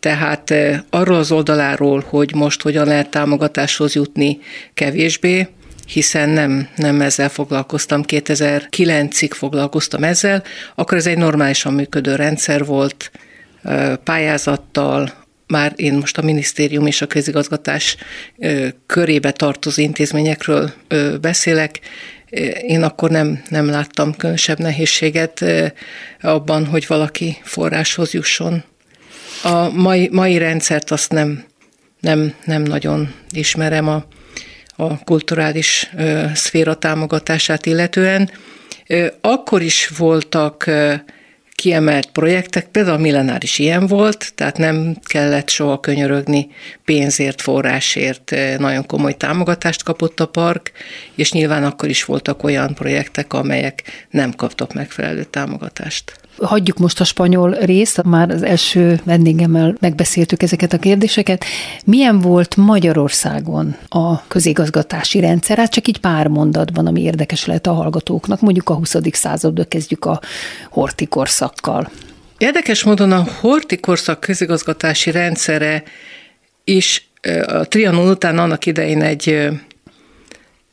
[0.00, 0.54] tehát
[0.90, 4.38] arról az oldaláról, hogy most hogyan lehet támogatáshoz jutni
[4.74, 5.48] kevésbé,
[5.86, 10.42] hiszen nem, nem ezzel foglalkoztam, 2009-ig foglalkoztam ezzel,
[10.74, 13.10] akkor ez egy normálisan működő rendszer volt,
[14.04, 15.12] pályázattal,
[15.46, 17.96] már én most a minisztérium és a közigazgatás
[18.86, 20.72] körébe tartozó intézményekről
[21.20, 21.80] beszélek,
[22.60, 25.44] én akkor nem, nem láttam különösebb nehézséget
[26.20, 28.64] abban, hogy valaki forráshoz jusson.
[29.42, 31.44] A mai, mai rendszert azt nem,
[32.00, 33.88] nem, nem nagyon ismerem.
[33.88, 34.04] A,
[34.76, 35.90] a kulturális
[36.34, 38.30] szféra támogatását illetően.
[39.20, 40.70] Akkor is voltak
[41.56, 46.48] kiemelt projektek, például a Millenáris ilyen volt, tehát nem kellett soha könyörögni
[46.84, 50.72] pénzért, forrásért, nagyon komoly támogatást kapott a park,
[51.14, 56.18] és nyilván akkor is voltak olyan projektek, amelyek nem kaptak megfelelő támogatást.
[56.42, 61.44] Hagyjuk most a spanyol részt, már az első vendégemmel megbeszéltük ezeket a kérdéseket.
[61.84, 65.58] Milyen volt Magyarországon a közigazgatási rendszer?
[65.58, 68.40] Hát csak így pár mondatban, ami érdekes lehet a hallgatóknak.
[68.40, 68.94] Mondjuk a 20.
[69.12, 70.20] századba kezdjük a
[70.70, 71.06] horti
[71.46, 71.90] korszakkal.
[72.38, 75.82] Érdekes módon a horti korszak közigazgatási rendszere
[76.64, 77.08] is
[77.46, 79.48] a Trianon után annak idején egy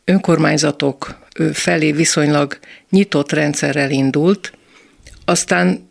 [0.06, 1.16] önkormányzatok
[1.54, 2.60] felé viszonylag
[2.90, 4.54] nyitott rendszerrel indult,
[5.26, 5.90] aztán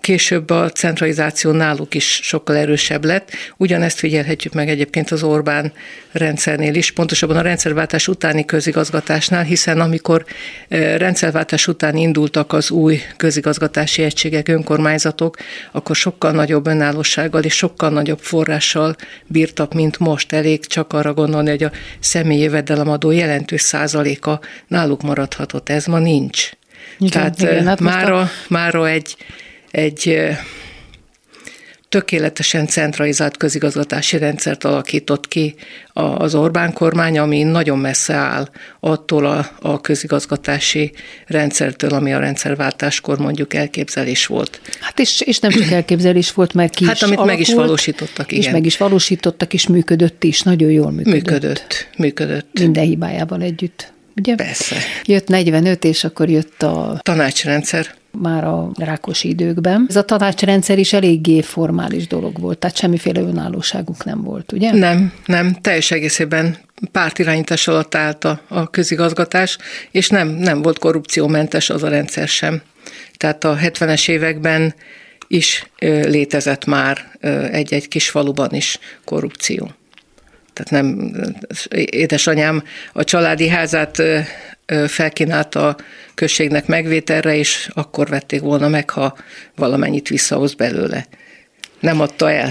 [0.00, 3.30] később a centralizáció náluk is sokkal erősebb lett.
[3.56, 5.72] Ugyanezt figyelhetjük meg egyébként az Orbán
[6.12, 10.24] rendszernél is, pontosabban a rendszerváltás utáni közigazgatásnál, hiszen amikor
[10.68, 15.36] eh, rendszerváltás után indultak az új közigazgatási egységek, önkormányzatok,
[15.72, 20.32] akkor sokkal nagyobb önállósággal és sokkal nagyobb forrással bírtak, mint most.
[20.32, 25.68] Elég csak arra gondolni, hogy a személyi jövedelemadó jelentős százaléka náluk maradhatott.
[25.68, 26.50] Ez ma nincs.
[26.98, 29.16] Igen, Tehát igen, hát mára, a- mára egy,
[29.70, 30.18] egy
[31.88, 35.54] tökéletesen centralizált közigazgatási rendszert alakított ki
[35.92, 38.48] a- az Orbán kormány, ami nagyon messze áll
[38.80, 40.92] attól a, a közigazgatási
[41.26, 44.60] rendszertől, ami a rendszerváltáskor mondjuk elképzelés volt.
[44.80, 47.66] Hát és, és nem csak elképzelés volt, mert ki Hát is amit meg is alakult,
[47.66, 48.52] valósítottak, És igen.
[48.52, 51.14] meg is valósítottak, és működött is, nagyon jól működött.
[51.22, 52.58] Működött, működött.
[52.58, 53.94] Minden hibájával együtt.
[54.16, 54.34] Ugye?
[54.34, 54.76] Persze.
[55.04, 57.94] Jött 45, és akkor jött a Tanácsrendszer.
[58.10, 59.86] már a rákosi időkben.
[59.88, 64.72] Ez a tanácsrendszer is eléggé formális dolog volt, tehát semmiféle önállóságuk nem volt, ugye?
[64.72, 66.56] Nem, nem, teljes egészében
[66.92, 69.58] pártirányítás alatt állt a, a közigazgatás,
[69.90, 72.62] és nem, nem volt korrupciómentes az a rendszer sem.
[73.16, 74.74] Tehát a 70-es években
[75.28, 75.70] is
[76.02, 77.18] létezett már
[77.52, 79.70] egy-egy kis faluban is korrupció.
[80.56, 81.12] Tehát nem,
[81.74, 84.02] édesanyám a családi házát
[84.86, 85.76] felkínálta a
[86.14, 89.16] községnek megvételre, és akkor vették volna meg, ha
[89.56, 91.06] valamennyit visszahoz belőle.
[91.80, 92.50] Nem adta el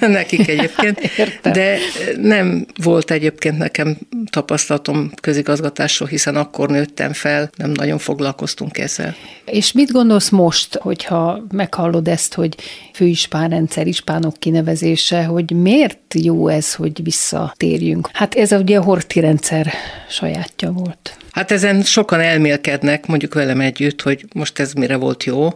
[0.00, 1.52] nekik egyébként, Értem.
[1.52, 1.78] de
[2.20, 3.96] nem volt egyébként nekem
[4.30, 9.14] tapasztalatom közigazgatásról, hiszen akkor nőttem fel, nem nagyon foglalkoztunk ezzel.
[9.44, 12.54] És mit gondolsz most, hogyha meghallod ezt, hogy
[12.94, 18.08] főispánrendszer, ispánok kinevezése, hogy miért jó ez, hogy visszatérjünk?
[18.12, 19.72] Hát ez ugye a Horti rendszer
[20.08, 21.16] sajátja volt.
[21.30, 25.48] Hát ezen sokan elmélkednek, mondjuk velem együtt, hogy most ez mire volt jó.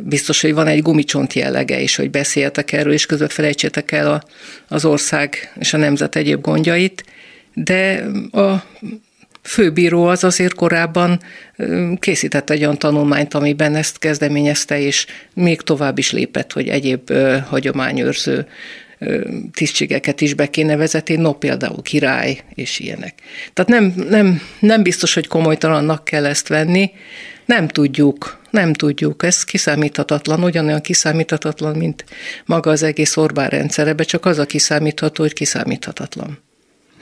[0.00, 4.22] Biztos, hogy van egy gumicsont jellege is, hogy beszéljetek erről, és közben felejtsétek el a,
[4.68, 7.04] az ország és a nemzet egyéb gondjait,
[7.54, 8.64] de a
[9.42, 11.20] főbíró az azért korábban
[11.56, 17.10] ö, készített egy olyan tanulmányt, amiben ezt kezdeményezte, és még tovább is lépett, hogy egyéb
[17.10, 18.46] ö, hagyományőrző
[19.52, 23.14] tisztségeket is be kéne vezetni, no például király és ilyenek.
[23.52, 26.90] Tehát nem, nem, nem biztos, hogy komolytalannak kell ezt venni,
[27.44, 32.04] nem tudjuk, nem tudjuk, ez kiszámíthatatlan, ugyanolyan kiszámíthatatlan, mint
[32.44, 36.38] maga az egész Orbán rendszerebe, csak az a kiszámítható, hogy kiszámíthatatlan.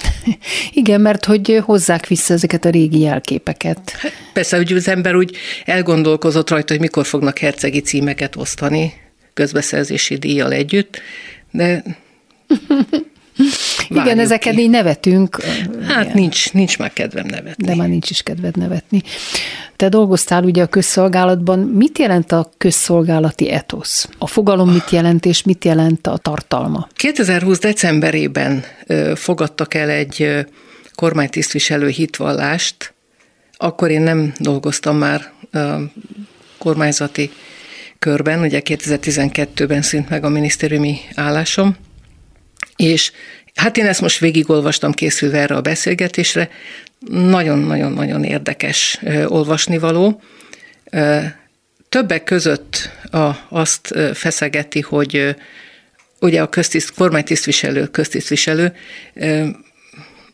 [0.73, 3.93] Igen, mert hogy hozzák vissza ezeket a régi jelképeket.
[4.33, 8.93] Persze, hogy az ember úgy elgondolkozott rajta, hogy mikor fognak hercegi címeket osztani
[9.35, 11.01] közbeszerzési díjjal együtt,
[11.53, 11.83] de
[13.89, 14.61] Igen, ki.
[14.61, 15.43] így nevetünk.
[15.87, 16.17] Hát Igen.
[16.17, 17.67] nincs, nincs már kedvem nevetni.
[17.67, 19.03] De már nincs is kedved nevetni.
[19.77, 21.59] Te dolgoztál ugye a közszolgálatban.
[21.59, 24.09] Mit jelent a közszolgálati etosz?
[24.19, 26.89] A fogalom mit jelent, és mit jelent a tartalma?
[26.95, 27.59] 2020.
[27.59, 28.65] decemberében
[29.15, 30.47] fogadtak el egy
[30.95, 32.95] kormánytisztviselő hitvallást,
[33.57, 35.33] akkor én nem dolgoztam már
[36.59, 37.31] kormányzati
[38.03, 41.77] körben, ugye 2012-ben szűnt meg a minisztériumi állásom,
[42.77, 43.13] és
[43.55, 46.51] hát én ezt most végigolvastam készülve erre a beszélgetésre,
[47.11, 50.21] nagyon-nagyon-nagyon érdekes olvasnivaló.
[51.89, 55.37] Többek között a, azt feszegeti, hogy
[56.21, 58.75] ugye a köztiszt, kormánytisztviselő, köztisztviselő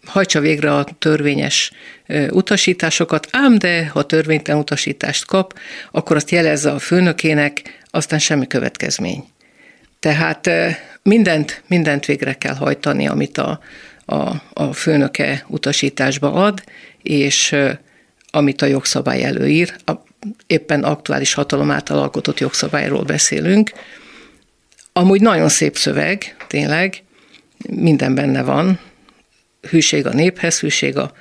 [0.08, 1.72] hajtsa végre a törvényes
[2.30, 5.58] utasításokat, ám de ha törvénytelen utasítást kap,
[5.90, 9.24] akkor azt jelezze a főnökének, aztán semmi következmény.
[10.00, 10.50] Tehát
[11.02, 13.60] mindent, mindent végre kell hajtani, amit a,
[14.04, 16.62] a, a főnöke utasításba ad,
[17.02, 17.56] és
[18.30, 19.92] amit a jogszabály előír, a
[20.46, 23.72] éppen aktuális hatalom által alkotott jogszabályról beszélünk.
[24.92, 27.02] Amúgy nagyon szép szöveg, tényleg,
[27.70, 28.78] minden benne van,
[29.70, 31.12] hűség a néphez, hűség a,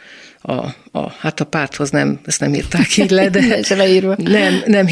[0.41, 0.53] a,
[0.91, 4.15] a hát a párthoz nem, ezt nem írták így le, de leírva.
[4.17, 4.87] nem, nem,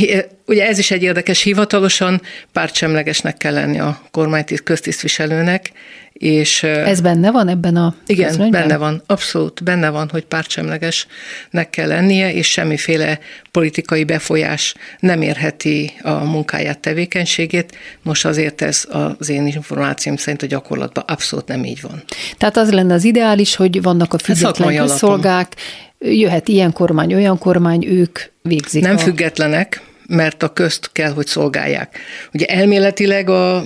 [0.46, 5.72] ugye ez is egy érdekes, hivatalosan pártsemlegesnek kell lenni a kormánytiszt köztisztviselőnek,
[6.20, 8.62] és Ez benne van ebben a igen, közlönyben?
[8.62, 13.20] benne van, abszolút benne van, hogy pártsemlegesnek kell lennie, és semmiféle
[13.52, 17.78] politikai befolyás nem érheti a munkáját, tevékenységét.
[18.02, 18.84] Most azért ez
[19.18, 22.04] az én információm szerint a gyakorlatban abszolút nem így van.
[22.38, 25.56] Tehát az lenne az ideális, hogy vannak a független közszolgák,
[26.00, 29.00] jöhet ilyen kormány, olyan kormány, ők végzik Nem a...
[29.00, 32.00] függetlenek, mert a közt kell, hogy szolgálják.
[32.34, 33.64] Ugye elméletileg a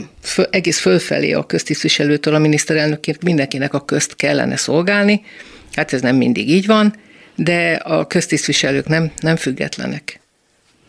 [0.50, 5.22] egész fölfelé a köztisztviselőtől a miniszterelnökként mindenkinek a közt kellene szolgálni,
[5.74, 6.96] hát ez nem mindig így van,
[7.36, 10.20] de a köztisztviselők nem, nem függetlenek.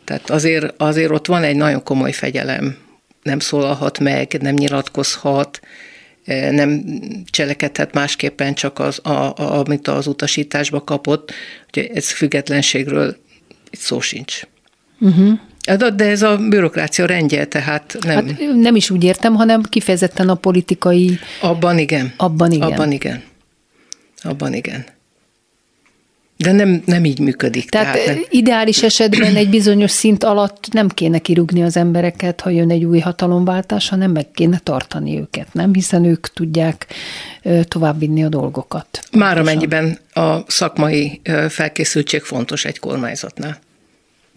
[0.04, 2.76] Tehát azért, azért ott van egy nagyon komoly fegyelem.
[3.22, 5.60] Nem szólalhat meg, nem nyilatkozhat,
[6.50, 6.84] nem
[7.30, 11.32] cselekedhet másképpen csak az, a, a, amit az utasításba kapott.
[11.68, 13.16] Ugye ez függetlenségről
[13.70, 14.42] itt szó sincs.
[15.00, 15.38] Uh-huh.
[15.94, 18.14] De ez a bürokrácia rendje, tehát nem...
[18.14, 21.18] Hát nem is úgy értem, hanem kifejezetten a politikai...
[21.40, 22.12] Abban igen.
[22.16, 22.72] Abban igen.
[22.72, 23.22] Abban igen.
[24.22, 24.84] Abban igen.
[26.36, 27.70] De nem, nem így működik.
[27.70, 28.24] Tehát, tehát nem.
[28.30, 32.98] ideális esetben egy bizonyos szint alatt nem kéne kirúgni az embereket, ha jön egy új
[32.98, 35.74] hatalomváltás, hanem meg kéne tartani őket, nem?
[35.74, 36.86] Hiszen ők tudják
[37.62, 39.00] továbbvinni a dolgokat.
[39.12, 43.58] Már amennyiben a szakmai felkészültség fontos egy kormányzatnál.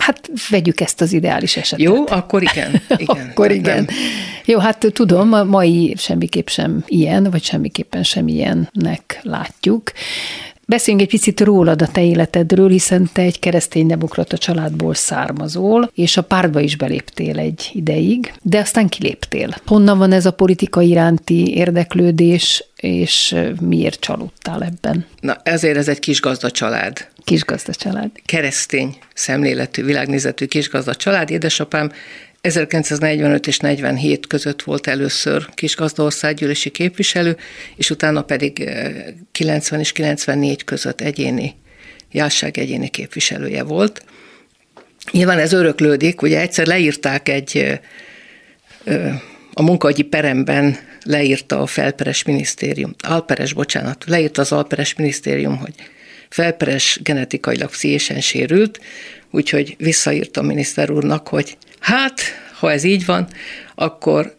[0.04, 1.86] Hát vegyük ezt az ideális esetet.
[1.86, 2.82] Jó, akkor igen.
[2.98, 3.76] igen akkor igen.
[3.76, 3.96] Nem.
[4.46, 9.92] Jó, hát tudom, a mai semmiképp sem ilyen, vagy semmiképpen sem ilyennek látjuk.
[10.66, 16.22] Beszéljünk egy picit rólad, a te életedről, hiszen te egy kereszténydemokrata családból származol, és a
[16.22, 19.56] pártba is beléptél egy ideig, de aztán kiléptél.
[19.66, 25.06] Honnan van ez a politika iránti érdeklődés, és miért csalódtál ebben?
[25.20, 27.08] Na, ezért ez egy kis gazda család.
[27.24, 28.10] Kis gazda család.
[28.26, 31.30] Keresztény szemléletű, világnézetű kis gazda család.
[31.30, 31.92] Édesapám
[32.42, 37.38] 1945 és 47 között volt először Kisgazdaországgyűlési képviselő,
[37.76, 38.70] és utána pedig
[39.32, 41.56] 90 és 94 között egyéni,
[42.12, 44.04] járság egyéni képviselője volt.
[45.12, 47.80] Nyilván ez öröklődik, ugye egyszer leírták egy
[49.54, 55.74] a munkahogyi peremben leírta a felperes minisztérium, alperes, bocsánat, leírta az alperes minisztérium, hogy
[56.34, 58.80] felperes genetikailag pszichésen sérült,
[59.32, 62.22] úgyhogy visszaírta a miniszter úrnak, hogy Hát,
[62.60, 63.28] ha ez így van,
[63.76, 64.36] akkor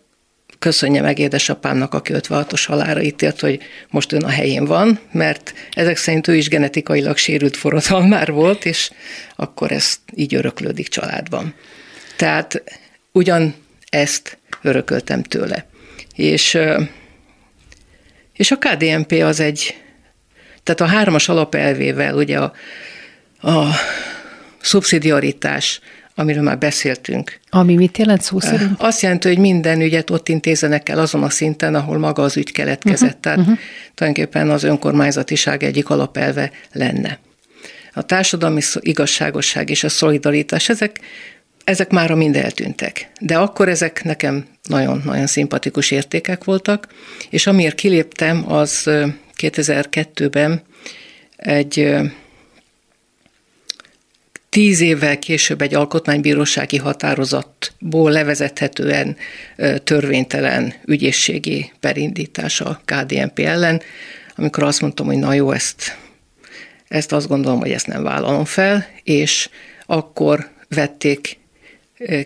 [0.59, 5.97] köszönje meg édesapámnak, aki 56-os halára ítélt, hogy most ön a helyén van, mert ezek
[5.97, 8.90] szerint ő is genetikailag sérült forradalmár volt, és
[9.36, 11.55] akkor ez így öröklődik családban.
[12.16, 12.62] Tehát
[13.12, 13.55] ugyan
[13.88, 15.66] ezt örököltem tőle.
[16.14, 16.59] És,
[18.32, 19.84] és a KDNP az egy,
[20.65, 22.53] tehát a hármas alapelvével ugye a,
[23.51, 23.69] a
[24.61, 25.81] szubszidiaritás,
[26.15, 27.41] amiről már beszéltünk.
[27.51, 28.71] Ami mit jelent szó szerint?
[28.79, 32.53] Azt jelenti, hogy minden ügyet ott intézenek el azon a szinten, ahol maga az ügy
[32.53, 33.09] keletkezett.
[33.09, 33.59] Uh-huh, Tehát uh-huh.
[33.95, 37.19] tulajdonképpen az önkormányzatiság egyik alapelve lenne.
[37.93, 41.01] A társadalmi igazságosság és a szolidaritás, ezek,
[41.65, 43.11] ezek már mind eltűntek.
[43.21, 46.89] De akkor ezek nekem nagyon-nagyon szimpatikus értékek voltak,
[47.31, 48.91] és amiért kiléptem, az
[49.37, 50.62] 2002-ben
[51.37, 51.95] egy
[54.55, 59.16] tíz évvel később egy alkotmánybírósági határozatból levezethetően
[59.85, 63.82] törvénytelen ügyészségi perindítás a KDNP ellen,
[64.37, 65.97] amikor azt mondtam, hogy na jó, ezt,
[66.89, 69.49] ezt azt gondolom, hogy ezt nem vállalom fel, és
[69.87, 71.39] akkor vették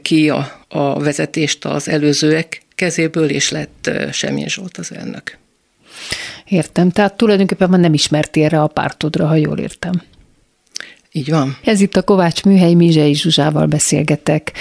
[0.03, 5.39] ki a, a vezetést az előzőek kezéből, és lett Semjén Zsolt az elnök.
[6.45, 10.03] Értem, tehát tulajdonképpen már nem ismertél erre a pártodra, ha jól értem.
[11.13, 11.57] Így van.
[11.65, 14.53] Ez itt a Kovács Műhely Mizsei Zsuzsával beszélgetek.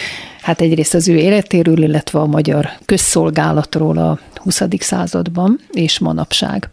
[0.41, 4.61] Hát egyrészt az ő életéről, illetve a magyar közszolgálatról a 20.
[4.79, 6.69] században és manapság.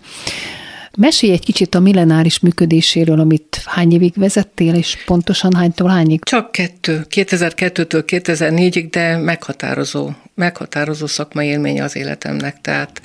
[0.97, 6.23] Mesélj egy kicsit a millenáris működéséről, amit hány évig vezettél, és pontosan hánytól hányig?
[6.25, 13.03] Csak kettő, 2002-től 2004-ig, de meghatározó, meghatározó szakmai élmény az életemnek, tehát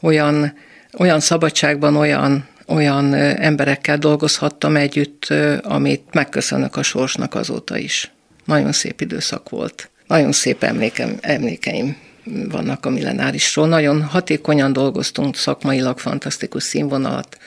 [0.00, 0.52] olyan,
[0.96, 8.10] olyan szabadságban, olyan olyan emberekkel dolgozhattam együtt, amit megköszönök a sorsnak azóta is.
[8.44, 9.90] Nagyon szép időszak volt.
[10.06, 13.68] Nagyon szép emlékem, emlékeim vannak a millenárisról.
[13.68, 17.38] Nagyon hatékonyan dolgoztunk, szakmailag fantasztikus színvonalat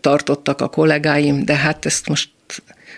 [0.00, 2.28] tartottak a kollégáim, de hát ezt most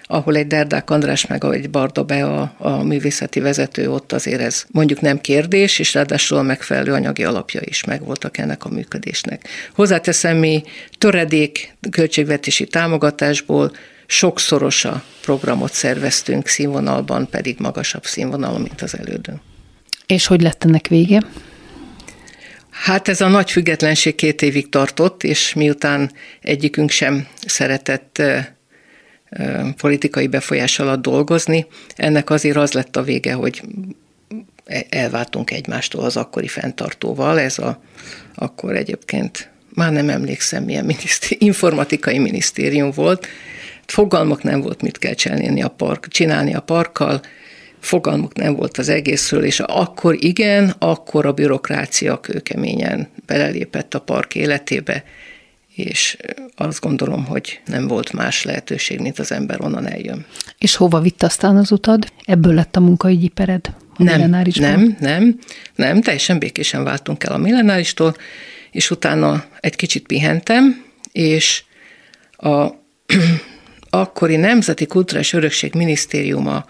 [0.03, 4.65] ahol egy Derdák András meg egy Barda Be a, a művészeti vezető, ott azért ez
[4.71, 9.49] mondjuk nem kérdés, és ráadásul a megfelelő anyagi alapja is megvoltak ennek a működésnek.
[9.75, 10.63] Hozzáteszem, mi
[10.99, 13.73] töredék költségvetési támogatásból
[14.07, 19.41] sokszoros a programot szerveztünk, színvonalban pedig magasabb színvonal, mint az elődön.
[20.07, 21.21] És hogy lett ennek vége?
[22.71, 28.23] Hát ez a nagy függetlenség két évig tartott, és miután egyikünk sem szeretett
[29.77, 31.67] politikai befolyás alatt dolgozni.
[31.97, 33.63] Ennek azért az lett a vége, hogy
[34.89, 37.41] elváltunk egymástól az akkori fenntartóval.
[37.41, 37.83] Ez a,
[38.35, 43.27] akkor egyébként már nem emlékszem, milyen minisztéri, informatikai minisztérium volt.
[43.87, 47.21] Fogalmak nem volt, mit kell csinálni a, park, csinálni a parkkal,
[47.81, 54.35] fogalmuk nem volt az egészről, és akkor igen, akkor a bürokrácia kőkeményen belelépett a park
[54.35, 55.05] életébe,
[55.75, 56.17] és
[56.57, 60.27] azt gondolom, hogy nem volt más lehetőség, mint az ember onnan eljön.
[60.59, 62.13] És hova vitt aztán az utad?
[62.25, 63.75] Ebből lett a munkaügyi pered?
[63.97, 64.31] A Nem,
[64.79, 65.39] nem, nem,
[65.75, 68.17] nem, teljesen békésen váltunk el a millenáristól,
[68.71, 71.65] és utána egy kicsit pihentem, és
[72.37, 72.67] a
[73.91, 76.67] akkori Nemzeti Kulturális Örökség Minisztériuma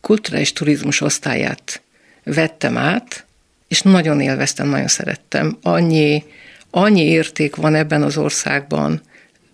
[0.00, 1.82] kulturális turizmus osztályát
[2.24, 3.24] vettem át,
[3.68, 5.58] és nagyon élveztem, nagyon szerettem.
[5.62, 6.24] Annyi,
[6.76, 9.00] annyi érték van ebben az országban,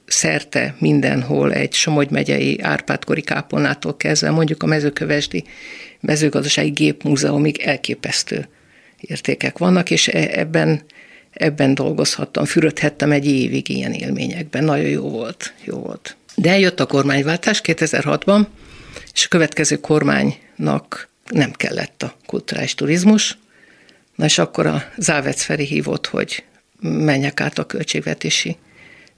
[0.06, 5.44] szerte mindenhol egy Somogy megyei Árpádkori kápolnától kezdve, mondjuk a mezőkövesdi
[6.00, 8.48] mezőgazdasági gépmúzeumig elképesztő
[9.00, 10.82] értékek vannak, és e- ebben,
[11.32, 16.16] ebben dolgozhattam, fürödhettem egy évig ilyen élményekben, nagyon jó volt, jó volt.
[16.34, 18.46] De eljött a kormányváltás 2006-ban,
[19.12, 23.38] és a következő kormánynak nem kellett a kulturális turizmus,
[24.14, 26.44] na és akkor a Závec Feri hívott, hogy
[26.82, 28.56] menjek át a költségvetési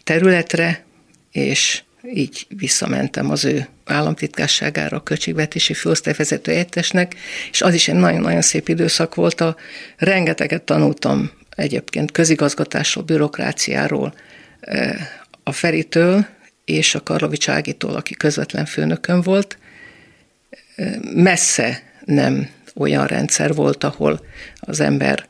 [0.05, 0.85] területre,
[1.33, 7.15] és így visszamentem az ő államtitkásságára, a költségvetési főosztályvezető helyettesnek,
[7.51, 9.41] és az is egy nagyon-nagyon szép időszak volt.
[9.41, 9.57] A,
[9.97, 14.15] rengeteget tanultam egyébként közigazgatásról, bürokráciáról,
[14.61, 15.09] eh,
[15.43, 16.27] a Feritől
[16.65, 19.59] és a Karlovics Ágitól, aki közvetlen főnökön volt.
[20.77, 24.25] Eh, Messze nem olyan rendszer volt, ahol
[24.61, 25.27] az ember,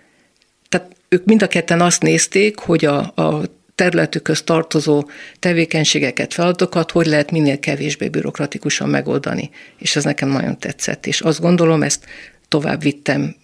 [1.15, 3.43] ők mind a ketten azt nézték, hogy a, a
[3.75, 5.09] területükhöz tartozó
[5.39, 9.51] tevékenységeket, feladatokat hogy lehet minél kevésbé bürokratikusan megoldani.
[9.79, 12.05] És ez nekem nagyon tetszett, és azt gondolom, ezt
[12.49, 13.35] tovább vittem,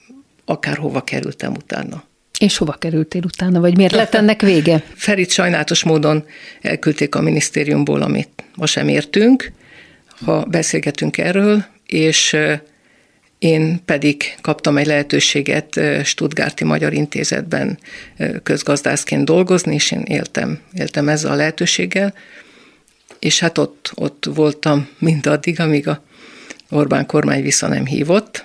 [0.45, 2.05] akárhova kerültem utána.
[2.39, 4.83] És hova kerültél utána, vagy miért lett ennek vége?
[4.95, 6.25] Ferit sajnálatos módon
[6.61, 9.53] elküldték a minisztériumból, amit ma sem értünk,
[10.25, 12.37] ha beszélgetünk erről, és
[13.41, 17.79] én pedig kaptam egy lehetőséget Stuttgarti Magyar Intézetben
[18.43, 22.15] közgazdászként dolgozni, és én éltem, éltem ezzel a lehetőséggel,
[23.19, 26.03] és hát ott, ott voltam mindaddig, amíg a
[26.71, 28.45] Orbán kormány vissza nem hívott,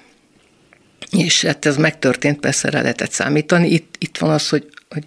[1.11, 3.69] és hát ez megtörtént, persze rá lehetett számítani.
[3.69, 5.03] Itt, itt van az, hogy, hogy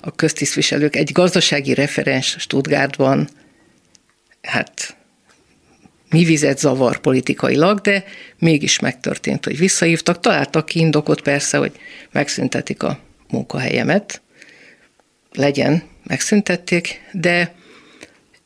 [0.00, 3.28] a köztisztviselők egy gazdasági referens Stuttgartban,
[4.42, 4.96] hát
[6.12, 8.04] mi vizet zavar politikailag, de
[8.38, 10.20] mégis megtörtént, hogy visszahívtak.
[10.20, 11.72] Találtak ki indokot persze, hogy
[12.10, 12.98] megszüntetik a
[13.30, 14.20] munkahelyemet.
[15.32, 17.54] Legyen, megszüntették, de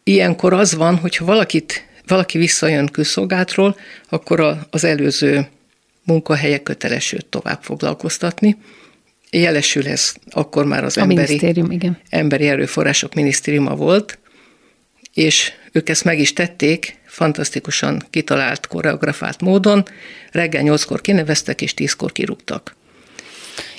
[0.04, 3.76] ilyenkor az van, hogyha valakit, valaki visszajön külszolgátról,
[4.08, 5.48] akkor az előző
[6.04, 8.56] munkahelye köteles őt tovább foglalkoztatni.
[9.30, 11.98] Jelesül ez akkor már az A emberi, igen.
[12.10, 14.18] emberi erőforrások minisztériuma volt,
[15.14, 19.84] és ők ezt meg is tették, fantasztikusan kitalált, koreografált módon.
[20.32, 22.76] Reggel nyolckor kineveztek, és tízkor kirúgtak.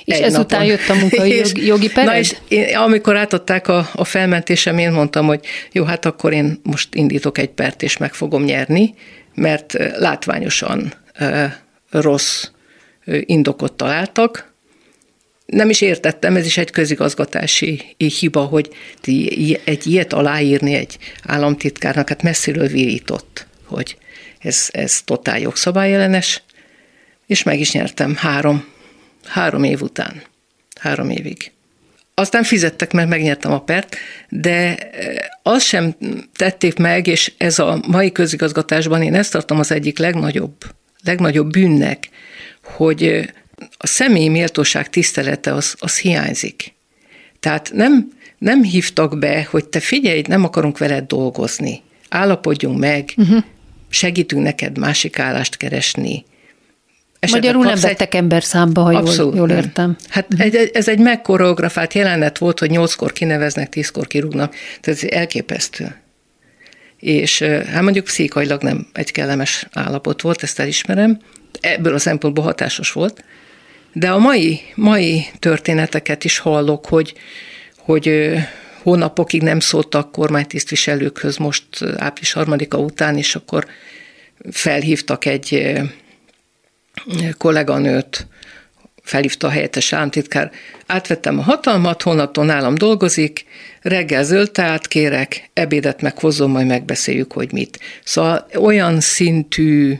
[0.06, 0.66] És Egy ezután napon.
[0.76, 2.10] jött a munkai És- jogi, pered?
[2.10, 6.60] Na és én, amikor átadták a, a felmentésem, én mondtam, hogy jó, hát akkor én
[6.64, 8.94] most indítok egy pert, és meg fogom nyerni,
[9.34, 11.52] mert látványosan uh,
[11.90, 12.46] rossz
[13.06, 14.54] indokot találtak.
[15.48, 18.70] Nem is értettem, ez is egy közigazgatási hiba, hogy
[19.64, 23.98] egy ilyet aláírni egy államtitkárnak, hát messziről virított, hogy
[24.40, 26.44] ez, ez totál jogszabályellenes,
[27.28, 28.66] és meg is nyertem három,
[29.26, 30.22] három év után.
[30.80, 31.52] Három évig.
[32.14, 33.96] Aztán fizettek, mert megnyertem a pert,
[34.30, 35.96] de eh, azt sem
[36.36, 40.56] tették meg, és ez a mai közigazgatásban én ezt tartom az egyik legnagyobb,
[41.04, 42.10] legnagyobb bűnnek,
[42.64, 43.26] hogy eh,
[43.78, 46.74] a személyi méltóság tisztelete az, az hiányzik.
[47.40, 53.44] Tehát nem, nem hívtak be, hogy te figyelj, nem akarunk veled dolgozni, állapodjunk meg, uh-huh.
[53.90, 56.26] segítünk neked másik állást keresni.
[57.20, 59.58] Esetleg Magyarul nem kapsz egy- vettek ember számba, ha jól, jól nem.
[59.58, 59.96] értem.
[60.08, 65.96] Hát egy, ez egy megkoreografált jelenet volt, hogy nyolckor kineveznek, tízkor kirúgnak, tehát ez elképesztő.
[67.00, 71.20] És hát mondjuk pszichailag nem egy kellemes állapot volt, ezt elismerem,
[71.62, 73.24] ebből a szempontból hatásos volt,
[74.00, 77.14] de a mai, mai történeteket is hallok, hogy,
[77.78, 78.34] hogy
[78.82, 81.66] hónapokig nem szóltak kormánytisztviselőkhöz most
[81.98, 83.68] április harmadika után, és akkor
[84.52, 85.80] felhívtak egy
[87.38, 88.28] kolléganőt,
[89.04, 90.52] felhívta a helyettes államtitkár,
[90.86, 93.46] átvettem a hatalmat, hónaptól nálam dolgozik,
[93.82, 97.80] reggel zöld teát kérek, ebédet meghozom, majd megbeszéljük, hogy mit.
[98.04, 99.98] Szóval olyan szintű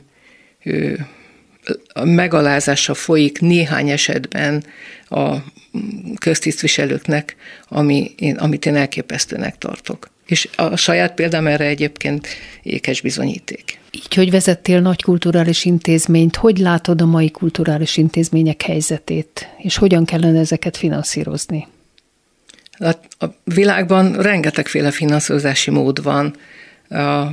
[2.04, 4.64] megalázása folyik néhány esetben
[5.10, 5.36] a
[6.18, 7.36] köztisztviselőknek,
[7.68, 10.10] ami én, amit én elképesztőnek tartok.
[10.26, 12.28] És a saját példám erre egyébként
[12.64, 13.80] ékes bizonyíték.
[13.92, 20.06] Így, hogy vezettél nagy kulturális intézményt, hogy látod a mai kulturális intézmények helyzetét, és hogyan
[20.06, 21.68] kellene ezeket finanszírozni?
[22.80, 26.36] Hát a világban rengetegféle finanszírozási mód van.
[26.90, 27.28] A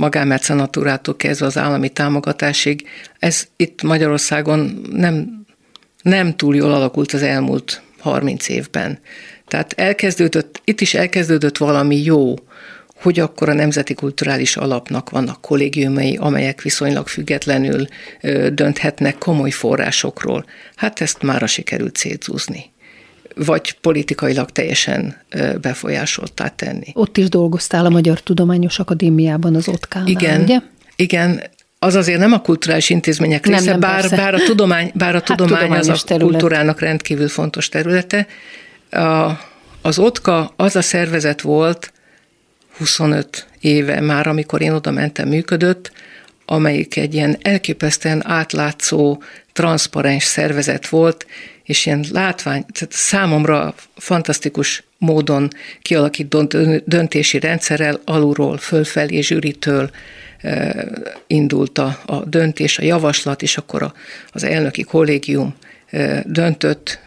[0.00, 2.88] magánmecenatúrától kezdve az állami támogatásig.
[3.18, 5.44] Ez itt Magyarországon nem,
[6.02, 8.98] nem túl jól alakult az elmúlt 30 évben.
[9.48, 12.34] Tehát elkezdődött, itt is elkezdődött valami jó,
[12.94, 17.86] hogy akkor a Nemzeti Kulturális Alapnak vannak kollégiumai, amelyek viszonylag függetlenül
[18.52, 20.44] dönthetnek komoly forrásokról.
[20.76, 22.70] Hát ezt mára sikerült szétszúzni
[23.44, 25.16] vagy politikailag teljesen
[25.60, 26.86] befolyásoltá tenni.
[26.92, 30.58] Ott is dolgoztál a Magyar Tudományos Akadémiában, az ott igen, ugye?
[30.96, 31.42] Igen,
[31.78, 35.22] az azért nem a kulturális intézmények része, nem, nem, bár, bár, a tudomány, bár a
[35.24, 36.30] hát tudomány az a terület.
[36.30, 38.26] kultúrának rendkívül fontos területe.
[38.90, 39.30] A,
[39.82, 41.92] az OTKA az a szervezet volt,
[42.78, 45.92] 25 éve már, amikor én oda mentem, működött,
[46.44, 49.22] amelyik egy ilyen elképesztően átlátszó,
[49.52, 51.26] transzparens szervezet volt,
[51.70, 55.50] és ilyen látvány, tehát számomra fantasztikus módon
[55.82, 59.90] kialakított döntési rendszerrel alulról, fölfelé, zsűritől
[60.38, 60.86] e,
[61.26, 63.94] indult a, a döntés, a javaslat, és akkor a,
[64.32, 65.54] az elnöki kollégium
[65.90, 67.00] e, döntött.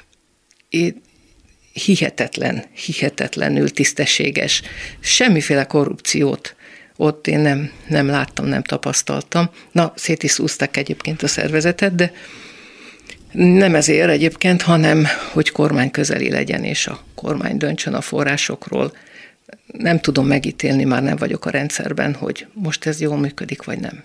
[1.73, 4.61] Hihetetlen, hihetetlenül tisztességes.
[4.99, 6.55] Semmiféle korrupciót
[6.95, 9.49] ott én nem, nem láttam, nem tapasztaltam.
[9.71, 12.11] Na, szét is szúzták egyébként a szervezetet, de
[13.33, 18.93] nem ezért egyébként, hanem hogy kormány közeli legyen, és a kormány döntsön a forrásokról.
[19.77, 24.03] Nem tudom megítélni, már nem vagyok a rendszerben, hogy most ez jól működik, vagy nem.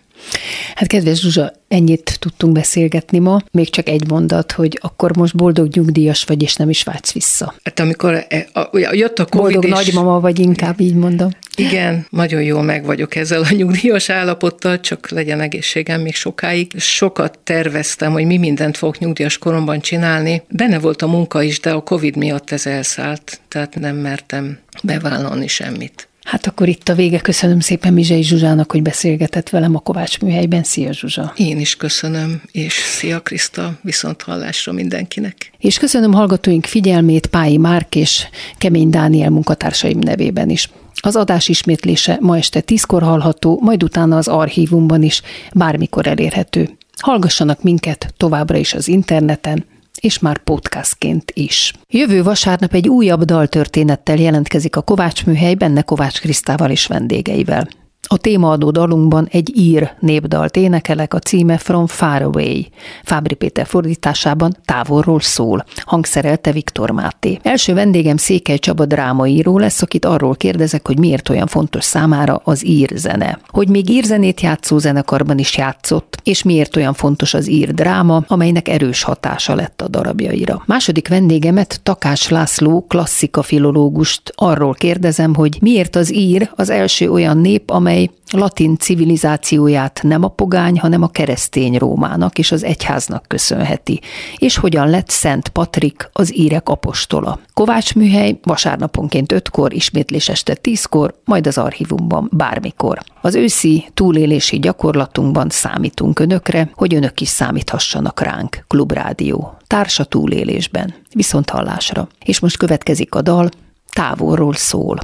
[0.75, 5.75] Hát kedves Zsuzsa, ennyit tudtunk beszélgetni ma, még csak egy mondat, hogy akkor most boldog
[5.75, 7.55] nyugdíjas vagy, és nem is vágysz vissza.
[7.65, 9.71] Hát amikor e, a, jött a Covid Boldog és...
[9.71, 11.31] nagymama vagy, inkább így mondom.
[11.57, 16.73] Igen, nagyon jól meg vagyok ezzel a nyugdíjas állapottal, csak legyen egészségem még sokáig.
[16.77, 20.43] Sokat terveztem, hogy mi mindent fogok nyugdíjas koromban csinálni.
[20.49, 25.49] Benne volt a munka is, de a Covid miatt ez elszállt, tehát nem mertem bevállalni
[25.59, 26.09] semmit.
[26.25, 27.19] Hát akkor itt a vége.
[27.19, 30.63] Köszönöm szépen Mizsei Zsuzsának, hogy beszélgetett velem a Kovács műhelyben.
[30.63, 31.33] Szia Zsuzsa!
[31.37, 35.53] Én is köszönöm, és szia Kriszta, viszont hallásra mindenkinek.
[35.59, 38.27] És köszönöm hallgatóink figyelmét Pályi Márk és
[38.59, 40.71] Kemény Dániel munkatársaim nevében is.
[40.95, 45.23] Az adás ismétlése ma este tízkor hallható, majd utána az archívumban is
[45.55, 46.77] bármikor elérhető.
[46.99, 49.65] Hallgassanak minket továbbra is az interneten,
[50.01, 51.73] és már podcastként is.
[51.89, 57.69] Jövő vasárnap egy újabb daltörténettel jelentkezik a Kovács műhely benne Kovács Krisztával és vendégeivel.
[58.11, 62.61] A témaadó dalunkban egy ír népdalt énekelek, a címe From Far Away.
[63.05, 67.39] Fábri Péter fordításában távolról szól, hangszerelte Viktor Máté.
[67.43, 72.67] Első vendégem Székely Csaba drámaíró lesz, akit arról kérdezek, hogy miért olyan fontos számára az
[72.67, 73.39] ír zene.
[73.49, 78.69] Hogy még zenét játszó zenekarban is játszott, és miért olyan fontos az ír dráma, amelynek
[78.69, 80.63] erős hatása lett a darabjaira.
[80.67, 87.39] Második vendégemet Takás László, klasszika filológust arról kérdezem, hogy miért az ír az első olyan
[87.39, 93.25] nép, amely amely latin civilizációját nem a pogány, hanem a keresztény Rómának és az egyháznak
[93.29, 94.01] köszönheti,
[94.37, 97.39] és hogyan lett Szent Patrik az írek apostola.
[97.55, 102.99] Kovács műhely vasárnaponként ötkor, ismétlés este tízkor, majd az archívumban bármikor.
[103.21, 108.65] Az őszi túlélési gyakorlatunkban számítunk önökre, hogy önök is számíthassanak ránk.
[108.67, 109.57] Klubrádió.
[109.67, 110.95] Társa túlélésben.
[111.15, 112.09] Viszont hallásra.
[112.25, 113.49] És most következik a dal,
[113.93, 114.99] távolról szól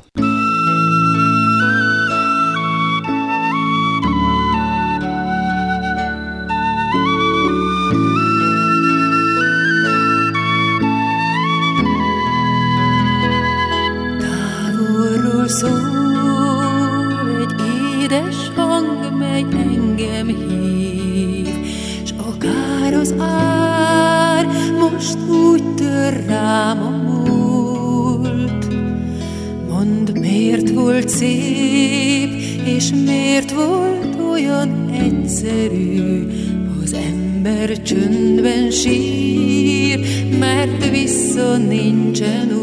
[35.45, 36.27] egyszerű,
[36.83, 40.01] az ember csöndben sír,
[40.39, 42.54] mert vissza nincsen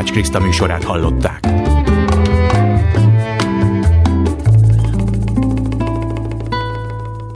[0.00, 1.39] Kovács Kriszta műsorát hallották.